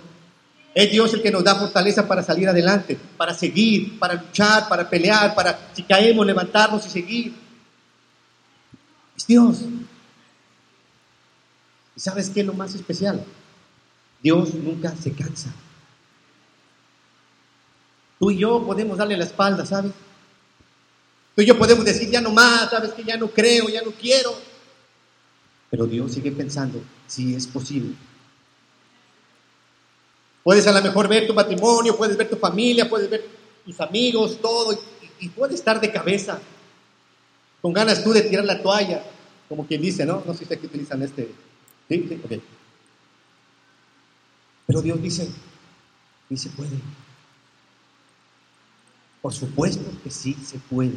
Es 0.72 0.92
Dios 0.92 1.12
el 1.12 1.20
que 1.20 1.32
nos 1.32 1.42
da 1.42 1.56
fortaleza 1.56 2.06
para 2.06 2.22
salir 2.22 2.48
adelante, 2.48 2.96
para 3.16 3.34
seguir, 3.34 3.98
para 3.98 4.14
luchar, 4.14 4.68
para 4.68 4.88
pelear, 4.88 5.34
para 5.34 5.72
si 5.74 5.82
caemos, 5.82 6.24
levantarnos 6.24 6.86
y 6.86 6.90
seguir. 6.90 7.34
Es 9.16 9.26
Dios. 9.26 9.62
¿Y 12.00 12.02
sabes 12.02 12.30
qué 12.30 12.40
es 12.40 12.46
lo 12.46 12.54
más 12.54 12.74
especial? 12.74 13.22
Dios 14.22 14.54
nunca 14.54 14.96
se 14.96 15.12
cansa. 15.12 15.52
Tú 18.18 18.30
y 18.30 18.38
yo 18.38 18.64
podemos 18.64 18.96
darle 18.96 19.18
la 19.18 19.24
espalda, 19.24 19.66
¿sabes? 19.66 19.92
Tú 21.36 21.42
y 21.42 21.44
yo 21.44 21.58
podemos 21.58 21.84
decir, 21.84 22.08
ya 22.08 22.22
no 22.22 22.30
más, 22.30 22.70
¿sabes? 22.70 22.94
Que 22.94 23.04
ya 23.04 23.18
no 23.18 23.28
creo, 23.28 23.68
ya 23.68 23.82
no 23.82 23.90
quiero. 23.90 24.34
Pero 25.68 25.84
Dios 25.84 26.12
sigue 26.12 26.32
pensando, 26.32 26.80
si 27.06 27.34
es 27.34 27.46
posible. 27.46 27.94
Puedes 30.42 30.66
a 30.66 30.72
lo 30.72 30.80
mejor 30.80 31.06
ver 31.06 31.26
tu 31.26 31.34
matrimonio, 31.34 31.98
puedes 31.98 32.16
ver 32.16 32.30
tu 32.30 32.36
familia, 32.36 32.88
puedes 32.88 33.10
ver 33.10 33.28
tus 33.62 33.78
amigos, 33.78 34.38
todo, 34.40 34.72
y, 35.18 35.28
puedes 35.28 35.56
estar 35.56 35.78
de 35.78 35.92
cabeza, 35.92 36.40
con 37.60 37.74
ganas 37.74 38.02
tú 38.02 38.14
de 38.14 38.22
tirar 38.22 38.46
la 38.46 38.62
toalla, 38.62 39.04
como 39.50 39.66
quien 39.66 39.82
dice, 39.82 40.06
¿no? 40.06 40.22
No 40.24 40.32
sé 40.32 40.46
si 40.46 40.54
aquí 40.54 40.64
utilizan 40.64 41.02
este. 41.02 41.49
¿Sí? 41.90 42.06
sí 42.08 42.20
ok. 42.24 42.40
Pero 44.68 44.82
Dios 44.82 45.02
dice, 45.02 45.28
y 46.30 46.36
se 46.36 46.48
puede. 46.50 46.70
Por 49.20 49.34
supuesto 49.34 49.82
que 50.04 50.10
sí 50.10 50.34
se 50.34 50.58
puede. 50.58 50.92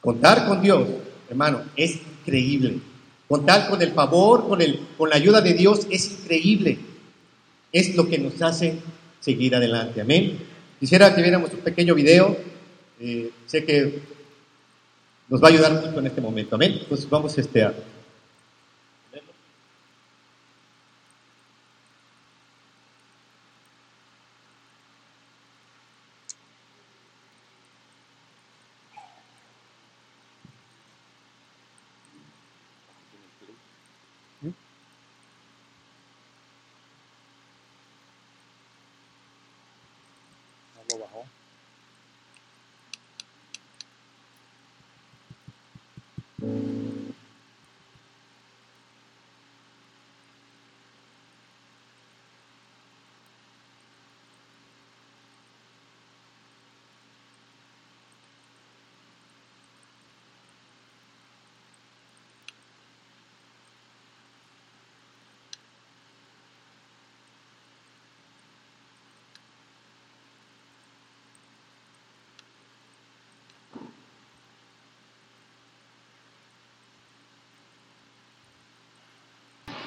Contar 0.00 0.48
con 0.48 0.62
Dios, 0.62 0.88
hermano, 1.28 1.62
es 1.76 1.96
increíble. 1.96 2.80
Contar 3.28 3.68
con 3.68 3.82
el 3.82 3.92
favor, 3.92 4.48
con, 4.48 4.62
el, 4.62 4.80
con 4.96 5.10
la 5.10 5.16
ayuda 5.16 5.42
de 5.42 5.52
Dios 5.52 5.86
es 5.90 6.10
increíble. 6.10 6.78
Es 7.72 7.94
lo 7.94 8.08
que 8.08 8.18
nos 8.18 8.40
hace 8.40 8.78
seguir 9.20 9.54
adelante. 9.54 10.00
Amén. 10.00 10.38
Quisiera 10.80 11.14
que 11.14 11.20
viéramos 11.20 11.52
un 11.52 11.60
pequeño 11.60 11.94
video. 11.94 12.34
Eh, 12.98 13.30
sé 13.44 13.64
que 13.66 14.00
nos 15.28 15.42
va 15.42 15.48
a 15.48 15.50
ayudar 15.50 15.72
mucho 15.74 15.98
en 15.98 16.06
este 16.06 16.22
momento. 16.22 16.54
Amén. 16.54 16.78
Entonces 16.80 17.10
vamos 17.10 17.36
este, 17.36 17.62
a, 17.62 17.74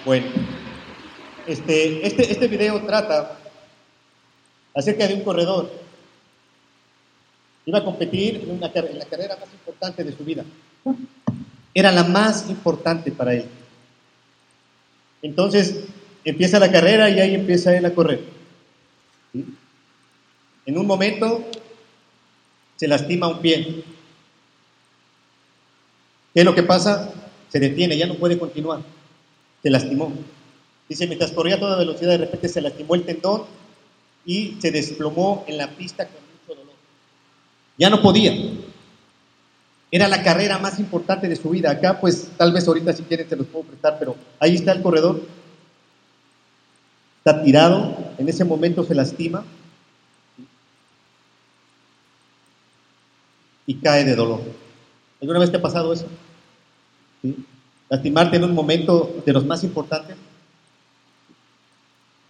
Bueno, 0.09 0.25
este, 1.45 2.07
este, 2.07 2.31
este 2.31 2.47
video 2.47 2.81
trata 2.81 3.37
acerca 4.73 5.07
de 5.07 5.13
un 5.13 5.21
corredor. 5.21 5.71
Iba 7.63 7.77
a 7.77 7.85
competir 7.85 8.37
en, 8.37 8.49
una, 8.49 8.71
en 8.73 8.97
la 8.97 9.05
carrera 9.05 9.37
más 9.39 9.53
importante 9.53 10.03
de 10.03 10.17
su 10.17 10.25
vida. 10.25 10.43
Era 11.75 11.91
la 11.91 12.05
más 12.05 12.49
importante 12.49 13.11
para 13.11 13.35
él. 13.35 13.45
Entonces 15.21 15.83
empieza 16.25 16.57
la 16.57 16.71
carrera 16.71 17.07
y 17.11 17.19
ahí 17.19 17.35
empieza 17.35 17.77
él 17.77 17.85
a 17.85 17.93
correr. 17.93 18.23
En 20.65 20.75
un 20.75 20.87
momento 20.87 21.45
se 22.77 22.87
lastima 22.87 23.27
un 23.27 23.41
pie. 23.41 23.83
¿Qué 26.33 26.39
es 26.39 26.45
lo 26.45 26.55
que 26.55 26.63
pasa? 26.63 27.13
Se 27.49 27.59
detiene, 27.59 27.95
ya 27.95 28.07
no 28.07 28.15
puede 28.15 28.39
continuar 28.39 28.81
se 29.61 29.69
lastimó. 29.69 30.11
Dice, 30.87 31.07
mientras 31.07 31.31
corría 31.31 31.55
a 31.55 31.59
toda 31.59 31.77
velocidad, 31.77 32.11
de 32.11 32.17
repente 32.17 32.49
se 32.49 32.61
lastimó 32.61 32.95
el 32.95 33.03
tendón 33.03 33.43
y 34.25 34.57
se 34.59 34.71
desplomó 34.71 35.43
en 35.47 35.57
la 35.57 35.69
pista 35.69 36.07
con 36.07 36.21
mucho 36.21 36.59
dolor. 36.59 36.75
Ya 37.77 37.89
no 37.89 38.01
podía. 38.01 38.33
Era 39.91 40.07
la 40.07 40.23
carrera 40.23 40.57
más 40.57 40.79
importante 40.79 41.27
de 41.27 41.35
su 41.35 41.49
vida. 41.49 41.71
Acá, 41.71 41.99
pues, 41.99 42.29
tal 42.37 42.51
vez 42.51 42.67
ahorita 42.67 42.93
si 42.93 43.03
quieren 43.03 43.27
se 43.27 43.35
los 43.35 43.47
puedo 43.47 43.65
prestar, 43.65 43.97
pero 43.99 44.15
ahí 44.39 44.55
está 44.55 44.71
el 44.71 44.81
corredor. 44.81 45.21
Está 47.19 47.43
tirado, 47.43 47.95
en 48.17 48.29
ese 48.29 48.45
momento 48.45 48.83
se 48.83 48.95
lastima 48.95 49.43
y 53.65 53.75
cae 53.75 54.05
de 54.05 54.15
dolor. 54.15 54.41
¿Alguna 55.21 55.39
vez 55.39 55.51
te 55.51 55.57
ha 55.57 55.61
pasado 55.61 55.93
eso? 55.93 56.07
¿Sí? 57.21 57.35
Lastimarte 57.89 58.37
en 58.37 58.43
un 58.43 58.53
momento 58.53 59.21
de 59.25 59.33
los 59.33 59.45
más 59.45 59.63
importantes. 59.63 60.15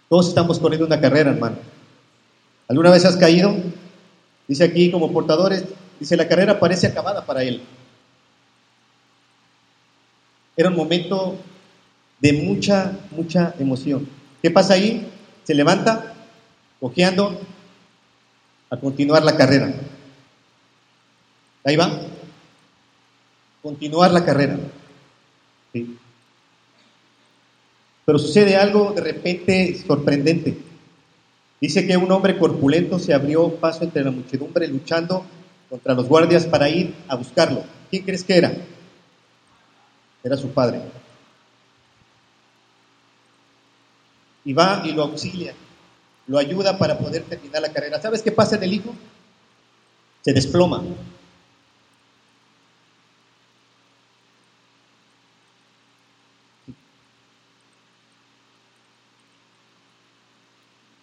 Todos 0.08 0.28
estamos 0.28 0.58
corriendo 0.58 0.86
una 0.86 1.00
carrera, 1.00 1.30
hermano. 1.30 1.56
¿Alguna 2.66 2.90
vez 2.90 3.04
has 3.04 3.16
caído? 3.16 3.54
Dice 4.48 4.64
aquí 4.64 4.90
como 4.90 5.12
portadores, 5.12 5.64
dice 6.00 6.16
la 6.16 6.26
carrera 6.26 6.58
parece 6.58 6.86
acabada 6.86 7.24
para 7.24 7.42
él. 7.44 7.62
Era 10.56 10.68
un 10.68 10.76
momento 10.76 11.36
de 12.18 12.32
mucha, 12.32 12.92
mucha 13.12 13.54
emoción. 13.58 14.08
¿Qué 14.42 14.50
pasa 14.50 14.74
ahí? 14.74 15.08
Se 15.44 15.54
levanta, 15.54 16.14
cojeando, 16.80 17.40
a 18.70 18.76
continuar 18.76 19.22
la 19.24 19.36
carrera. 19.36 19.72
Ahí 21.64 21.76
va. 21.76 21.90
Continuar 23.62 24.10
la 24.10 24.24
carrera. 24.24 24.58
Pero 25.72 25.88
sucede 28.18 28.56
algo 28.56 28.92
de 28.92 29.00
repente 29.00 29.76
sorprendente. 29.86 30.56
Dice 31.60 31.86
que 31.86 31.96
un 31.96 32.10
hombre 32.10 32.38
corpulento 32.38 32.98
se 32.98 33.12
abrió 33.12 33.54
paso 33.56 33.84
entre 33.84 34.02
la 34.02 34.10
muchedumbre 34.10 34.66
luchando 34.66 35.24
contra 35.68 35.94
los 35.94 36.08
guardias 36.08 36.46
para 36.46 36.68
ir 36.68 36.94
a 37.06 37.16
buscarlo. 37.16 37.62
¿Quién 37.90 38.04
crees 38.04 38.24
que 38.24 38.36
era? 38.36 38.52
Era 40.24 40.36
su 40.36 40.50
padre. 40.50 40.80
Y 44.44 44.54
va 44.54 44.82
y 44.84 44.92
lo 44.92 45.02
auxilia, 45.02 45.54
lo 46.26 46.38
ayuda 46.38 46.78
para 46.78 46.98
poder 46.98 47.24
terminar 47.24 47.60
la 47.60 47.72
carrera. 47.72 48.00
¿Sabes 48.00 48.22
qué 48.22 48.32
pasa 48.32 48.56
en 48.56 48.64
el 48.64 48.72
hijo? 48.72 48.94
Se 50.22 50.32
desploma. 50.32 50.82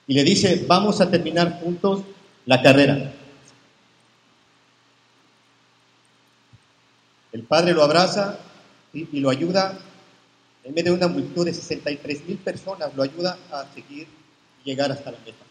Y 0.08 0.14
le 0.14 0.24
dice, 0.24 0.66
vamos 0.68 1.02
a 1.02 1.12
terminar 1.12 1.60
juntos 1.60 2.02
la 2.46 2.62
carrera. 2.62 3.12
El 7.34 7.44
padre 7.44 7.74
lo 7.74 7.84
abraza 7.84 8.40
y, 8.94 9.20
lo 9.20 9.30
ayuda, 9.30 9.78
en 10.64 10.74
medio 10.74 10.94
de 10.94 10.98
una 10.98 11.08
multitud 11.10 11.46
de 11.46 11.54
63 11.54 12.26
mil 12.26 12.38
personas, 12.38 12.96
lo 12.96 13.04
ayuda 13.04 13.38
a 13.52 13.66
seguir 13.76 14.08
y 14.64 14.70
llegar 14.70 14.92
hasta 14.92 15.12
la 15.12 15.18
meta. 15.20 15.44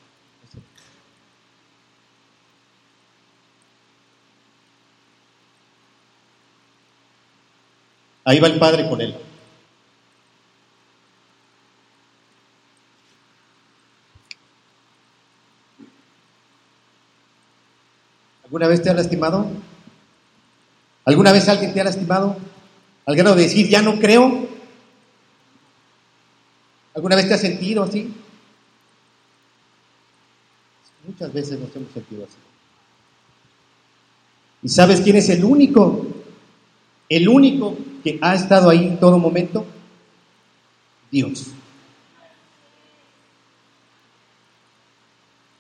Ahí 8.24 8.40
va 8.40 8.48
el 8.48 8.58
padre 8.58 8.88
con 8.88 9.00
él. 9.00 9.14
¿Alguna 18.56 18.68
vez 18.68 18.82
te 18.82 18.88
ha 18.88 18.94
lastimado? 18.94 19.46
¿Alguna 21.04 21.30
vez 21.30 21.46
alguien 21.46 21.74
te 21.74 21.80
ha 21.82 21.84
lastimado? 21.84 22.38
Al 23.04 23.14
grado 23.14 23.36
de 23.36 23.42
decir, 23.42 23.68
ya 23.68 23.82
no 23.82 23.98
creo. 23.98 24.48
¿Alguna 26.94 27.16
vez 27.16 27.28
te 27.28 27.34
has 27.34 27.40
sentido 27.42 27.82
así? 27.82 28.14
Muchas 31.06 31.34
veces 31.34 31.60
nos 31.60 31.76
hemos 31.76 31.92
sentido 31.92 32.24
así. 32.24 32.36
¿Y 34.62 34.70
sabes 34.70 35.02
quién 35.02 35.16
es 35.16 35.28
el 35.28 35.44
único? 35.44 36.06
El 37.10 37.28
único 37.28 37.76
que 38.02 38.18
ha 38.22 38.34
estado 38.34 38.70
ahí 38.70 38.86
en 38.86 38.98
todo 38.98 39.18
momento. 39.18 39.66
Dios. 41.10 41.48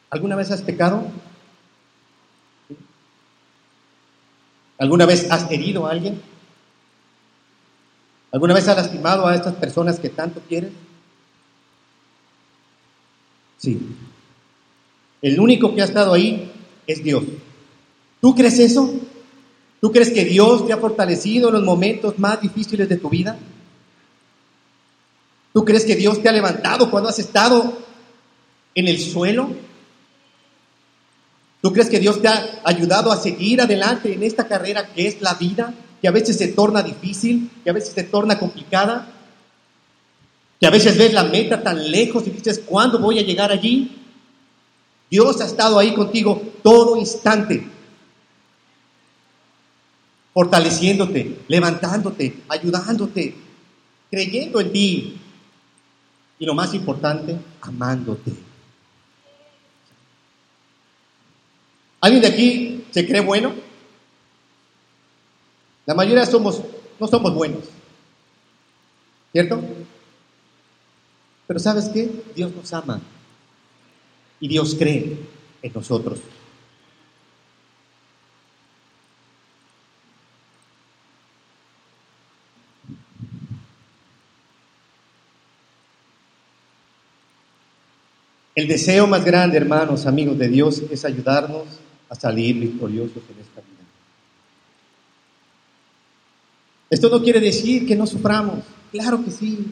¿Alguna 0.08 0.34
vez 0.34 0.50
has 0.50 0.62
pecado? 0.62 1.06
¿Alguna 4.78 5.06
vez 5.06 5.30
has 5.30 5.50
herido 5.50 5.86
a 5.86 5.90
alguien? 5.90 6.20
¿Alguna 8.32 8.54
vez 8.54 8.68
has 8.68 8.76
lastimado 8.76 9.26
a 9.26 9.34
estas 9.34 9.54
personas 9.54 9.98
que 9.98 10.10
tanto 10.10 10.40
quieres? 10.46 10.72
Sí. 13.56 13.80
El 15.22 15.40
único 15.40 15.74
que 15.74 15.82
ha 15.82 15.86
estado 15.86 16.12
ahí 16.12 16.52
es 16.86 17.02
Dios. 17.02 17.24
¿Tú 18.20 18.34
crees 18.34 18.58
eso? 18.58 18.92
¿Tú 19.80 19.90
crees 19.92 20.10
que 20.10 20.24
Dios 20.24 20.66
te 20.66 20.72
ha 20.72 20.78
fortalecido 20.78 21.48
en 21.48 21.54
los 21.54 21.64
momentos 21.64 22.18
más 22.18 22.40
difíciles 22.40 22.88
de 22.88 22.96
tu 22.96 23.08
vida? 23.08 23.38
¿Tú 25.52 25.64
crees 25.64 25.84
que 25.84 25.96
Dios 25.96 26.22
te 26.22 26.28
ha 26.28 26.32
levantado 26.32 26.90
cuando 26.90 27.08
has 27.08 27.18
estado 27.18 27.78
en 28.74 28.88
el 28.88 28.98
suelo? 28.98 29.48
¿Tú 31.66 31.72
crees 31.72 31.90
que 31.90 31.98
Dios 31.98 32.22
te 32.22 32.28
ha 32.28 32.60
ayudado 32.62 33.10
a 33.10 33.16
seguir 33.16 33.60
adelante 33.60 34.12
en 34.12 34.22
esta 34.22 34.46
carrera 34.46 34.86
que 34.86 35.08
es 35.08 35.20
la 35.20 35.34
vida, 35.34 35.74
que 36.00 36.06
a 36.06 36.12
veces 36.12 36.38
se 36.38 36.46
torna 36.46 36.80
difícil, 36.80 37.50
que 37.64 37.70
a 37.70 37.72
veces 37.72 37.92
se 37.92 38.04
torna 38.04 38.38
complicada? 38.38 39.12
Que 40.60 40.66
a 40.68 40.70
veces 40.70 40.96
ves 40.96 41.12
la 41.12 41.24
meta 41.24 41.64
tan 41.64 41.90
lejos 41.90 42.24
y 42.24 42.30
dices, 42.30 42.62
¿cuándo 42.64 43.00
voy 43.00 43.18
a 43.18 43.22
llegar 43.22 43.50
allí? 43.50 43.98
Dios 45.10 45.40
ha 45.40 45.46
estado 45.46 45.76
ahí 45.76 45.92
contigo 45.92 46.40
todo 46.62 46.96
instante, 46.98 47.66
fortaleciéndote, 50.34 51.40
levantándote, 51.48 52.44
ayudándote, 52.48 53.34
creyendo 54.08 54.60
en 54.60 54.70
ti 54.72 55.20
y 56.38 56.46
lo 56.46 56.54
más 56.54 56.74
importante, 56.74 57.36
amándote. 57.60 58.45
¿Alguien 62.06 62.22
de 62.22 62.28
aquí 62.28 62.84
se 62.92 63.04
cree 63.04 63.20
bueno? 63.20 63.52
La 65.86 65.92
mayoría 65.92 66.24
somos, 66.24 66.62
no 67.00 67.08
somos 67.08 67.34
buenos. 67.34 67.64
¿Cierto? 69.32 69.60
Pero 71.48 71.58
¿sabes 71.58 71.88
qué? 71.88 72.08
Dios 72.36 72.54
nos 72.54 72.72
ama. 72.72 73.00
Y 74.38 74.46
Dios 74.46 74.76
cree 74.78 75.16
en 75.60 75.72
nosotros. 75.72 76.20
El 88.54 88.68
deseo 88.68 89.08
más 89.08 89.24
grande, 89.24 89.56
hermanos, 89.56 90.06
amigos 90.06 90.38
de 90.38 90.46
Dios, 90.46 90.84
es 90.88 91.04
ayudarnos 91.04 91.66
a 92.08 92.14
salir 92.14 92.58
victoriosos 92.58 93.22
en 93.30 93.40
esta 93.40 93.60
vida. 93.60 93.76
Esto 96.88 97.08
no 97.08 97.22
quiere 97.22 97.40
decir 97.40 97.86
que 97.86 97.96
no 97.96 98.06
suframos, 98.06 98.64
claro 98.92 99.24
que 99.24 99.30
sí. 99.30 99.66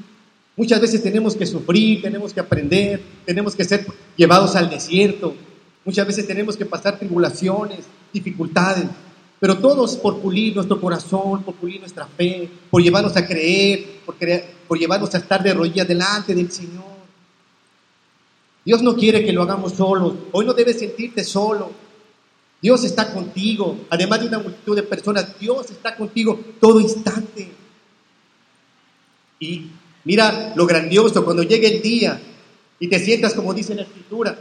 Muchas 0.56 0.80
veces 0.80 1.02
tenemos 1.02 1.36
que 1.36 1.46
sufrir, 1.46 2.02
tenemos 2.02 2.32
que 2.32 2.40
aprender, 2.40 3.02
tenemos 3.24 3.54
que 3.54 3.64
ser 3.64 3.86
llevados 4.16 4.54
al 4.54 4.70
desierto, 4.70 5.34
muchas 5.84 6.06
veces 6.06 6.26
tenemos 6.26 6.56
que 6.56 6.64
pasar 6.64 6.98
tribulaciones, 6.98 7.80
dificultades, 8.12 8.86
pero 9.40 9.58
todos 9.58 9.96
por 9.96 10.20
pulir 10.20 10.54
nuestro 10.54 10.80
corazón, 10.80 11.42
por 11.42 11.54
pulir 11.56 11.80
nuestra 11.80 12.06
fe, 12.06 12.48
por 12.70 12.82
llevarnos 12.82 13.16
a 13.16 13.26
creer, 13.26 14.00
por, 14.06 14.78
llevarnos 14.78 15.14
a 15.14 15.18
estar 15.18 15.42
de 15.42 15.52
rodillas 15.52 15.86
delante 15.86 16.34
del 16.34 16.50
Señor. 16.50 16.94
Dios 18.64 18.82
no 18.82 18.96
quiere 18.96 19.24
que 19.24 19.32
lo 19.32 19.42
hagamos 19.42 19.74
solos. 19.74 20.14
Hoy 20.32 20.46
no 20.46 20.54
debes 20.54 20.78
sentirte 20.78 21.22
solo. 21.22 21.72
Dios 22.64 22.83
está 22.83 23.12
contigo. 23.12 23.85
Además 23.90 24.20
de 24.20 24.29
una 24.29 24.38
multitud 24.38 24.74
de 24.74 24.83
personas, 24.83 25.38
Dios 25.38 25.70
está 25.70 25.94
contigo 25.94 26.40
todo 26.59 26.81
instante. 26.81 27.53
Y 29.38 29.66
mira 30.05 30.55
lo 30.57 30.64
grandioso 30.64 31.27
cuando 31.27 31.42
llegue 31.42 31.77
el 31.77 31.83
día 31.83 32.18
y 32.81 32.88
te 32.88 32.98
sientas 32.98 33.35
como 33.35 33.53
dice 33.53 33.74
la 33.74 33.83
escritura. 33.83 34.38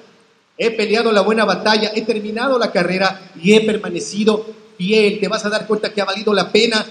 He 0.57 0.71
peleado 0.71 1.11
la 1.11 1.19
buena 1.19 1.43
batalla, 1.43 1.91
he 1.93 2.03
terminado 2.03 2.57
la 2.57 2.71
carrera 2.71 3.33
y 3.41 3.55
he 3.55 3.59
permanecido 3.59 4.45
fiel. 4.77 5.19
Te 5.19 5.27
vas 5.27 5.43
a 5.43 5.49
dar 5.49 5.67
cuenta 5.67 5.93
que 5.93 5.99
ha 5.99 6.05
valido 6.05 6.33
la 6.33 6.49
pena 6.49 6.85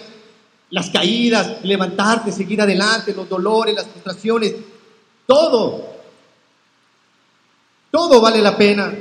las 0.68 0.90
caídas, 0.90 1.64
levantarte, 1.64 2.30
seguir 2.30 2.60
adelante, 2.60 3.14
los 3.14 3.26
dolores, 3.26 3.74
las 3.74 3.86
frustraciones, 3.86 4.54
todo 5.26 5.92
todo 7.90 8.20
vale 8.20 8.42
la 8.42 8.54
pena. 8.54 8.92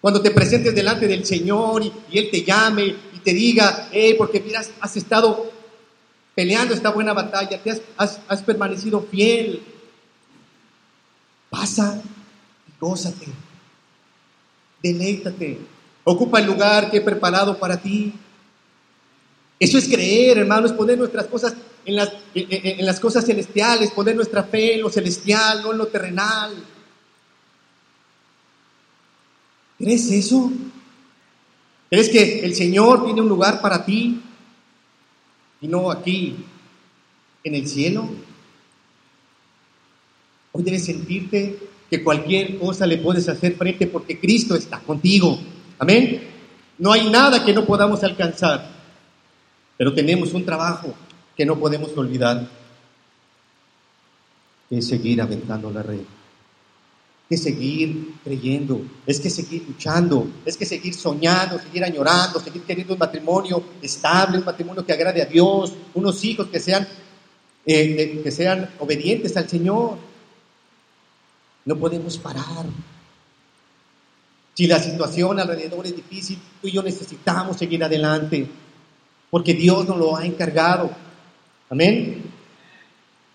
Cuando 0.00 0.22
te 0.22 0.30
presentes 0.30 0.74
delante 0.74 1.06
del 1.06 1.24
Señor 1.26 1.82
y, 1.82 1.92
Él 2.18 2.28
te 2.30 2.42
llame 2.42 2.84
y 2.86 3.18
te 3.22 3.34
diga, 3.34 3.88
hey, 3.92 4.14
porque 4.16 4.40
miras, 4.40 4.70
has 4.80 4.96
estado 4.96 5.50
peleando 6.34 6.72
esta 6.72 6.90
buena 6.90 7.12
batalla, 7.12 7.62
te 7.62 7.82
has, 7.96 8.42
permanecido 8.42 9.06
fiel. 9.10 9.62
Pasa 11.50 12.00
y 12.66 12.80
gózate. 12.80 13.26
Deleítate. 14.82 15.58
Ocupa 16.04 16.38
el 16.38 16.46
lugar 16.46 16.90
que 16.90 16.98
he 16.98 17.02
preparado 17.02 17.58
para 17.58 17.76
ti. 17.76 18.14
Eso 19.58 19.76
es 19.76 19.86
creer, 19.86 20.38
hermanos, 20.38 20.72
poner 20.72 20.96
nuestras 20.96 21.26
cosas 21.26 21.54
en 21.84 21.96
las, 21.96 22.10
en 22.34 22.86
las 22.86 22.98
cosas 22.98 23.26
celestiales, 23.26 23.90
poner 23.90 24.16
nuestra 24.16 24.44
fe 24.44 24.76
en 24.76 24.80
lo 24.80 24.88
celestial, 24.88 25.62
no 25.62 25.72
en 25.72 25.78
lo 25.78 25.88
terrenal. 25.88 26.54
¿Crees 29.80 30.10
eso? 30.10 30.52
¿Crees 31.88 32.10
que 32.10 32.44
el 32.44 32.54
Señor 32.54 33.06
tiene 33.06 33.22
un 33.22 33.28
lugar 33.30 33.62
para 33.62 33.82
ti 33.82 34.20
y 35.62 35.66
no 35.66 35.90
aquí 35.90 36.36
en 37.42 37.54
el 37.54 37.66
cielo? 37.66 38.06
Hoy 40.52 40.62
debes 40.62 40.84
sentirte 40.84 41.58
que 41.88 42.04
cualquier 42.04 42.58
cosa 42.58 42.86
le 42.86 42.98
puedes 42.98 43.26
hacer 43.30 43.56
frente 43.56 43.86
porque 43.86 44.20
Cristo 44.20 44.54
está 44.54 44.80
contigo. 44.80 45.40
Amén. 45.78 46.28
No 46.76 46.92
hay 46.92 47.08
nada 47.08 47.42
que 47.42 47.54
no 47.54 47.64
podamos 47.64 48.04
alcanzar, 48.04 48.70
pero 49.78 49.94
tenemos 49.94 50.34
un 50.34 50.44
trabajo 50.44 50.94
que 51.34 51.46
no 51.46 51.58
podemos 51.58 51.96
olvidar, 51.96 52.46
es 54.68 54.86
seguir 54.86 55.22
aventando 55.22 55.70
la 55.70 55.82
red 55.82 56.19
que 57.30 57.36
seguir 57.36 58.16
creyendo, 58.24 58.82
es 59.06 59.20
que 59.20 59.30
seguir 59.30 59.62
luchando, 59.68 60.28
es 60.44 60.56
que 60.56 60.66
seguir 60.66 60.92
soñando, 60.92 61.60
seguir 61.60 61.84
añorando, 61.84 62.40
seguir 62.40 62.62
queriendo 62.62 62.94
un 62.94 62.98
matrimonio 62.98 63.62
estable, 63.80 64.38
un 64.38 64.44
matrimonio 64.44 64.84
que 64.84 64.92
agrade 64.92 65.22
a 65.22 65.26
Dios, 65.26 65.72
unos 65.94 66.24
hijos 66.24 66.48
que 66.48 66.58
sean, 66.58 66.88
eh, 67.64 68.20
que 68.24 68.32
sean 68.32 68.68
obedientes 68.80 69.36
al 69.36 69.48
Señor. 69.48 69.96
No 71.66 71.76
podemos 71.76 72.18
parar. 72.18 72.66
Si 74.52 74.66
la 74.66 74.80
situación 74.80 75.38
alrededor 75.38 75.86
es 75.86 75.94
difícil, 75.94 76.36
tú 76.60 76.66
y 76.66 76.72
yo 76.72 76.82
necesitamos 76.82 77.56
seguir 77.56 77.84
adelante, 77.84 78.44
porque 79.30 79.54
Dios 79.54 79.86
nos 79.86 79.98
lo 79.98 80.16
ha 80.16 80.26
encargado. 80.26 80.90
Amén. 81.70 82.24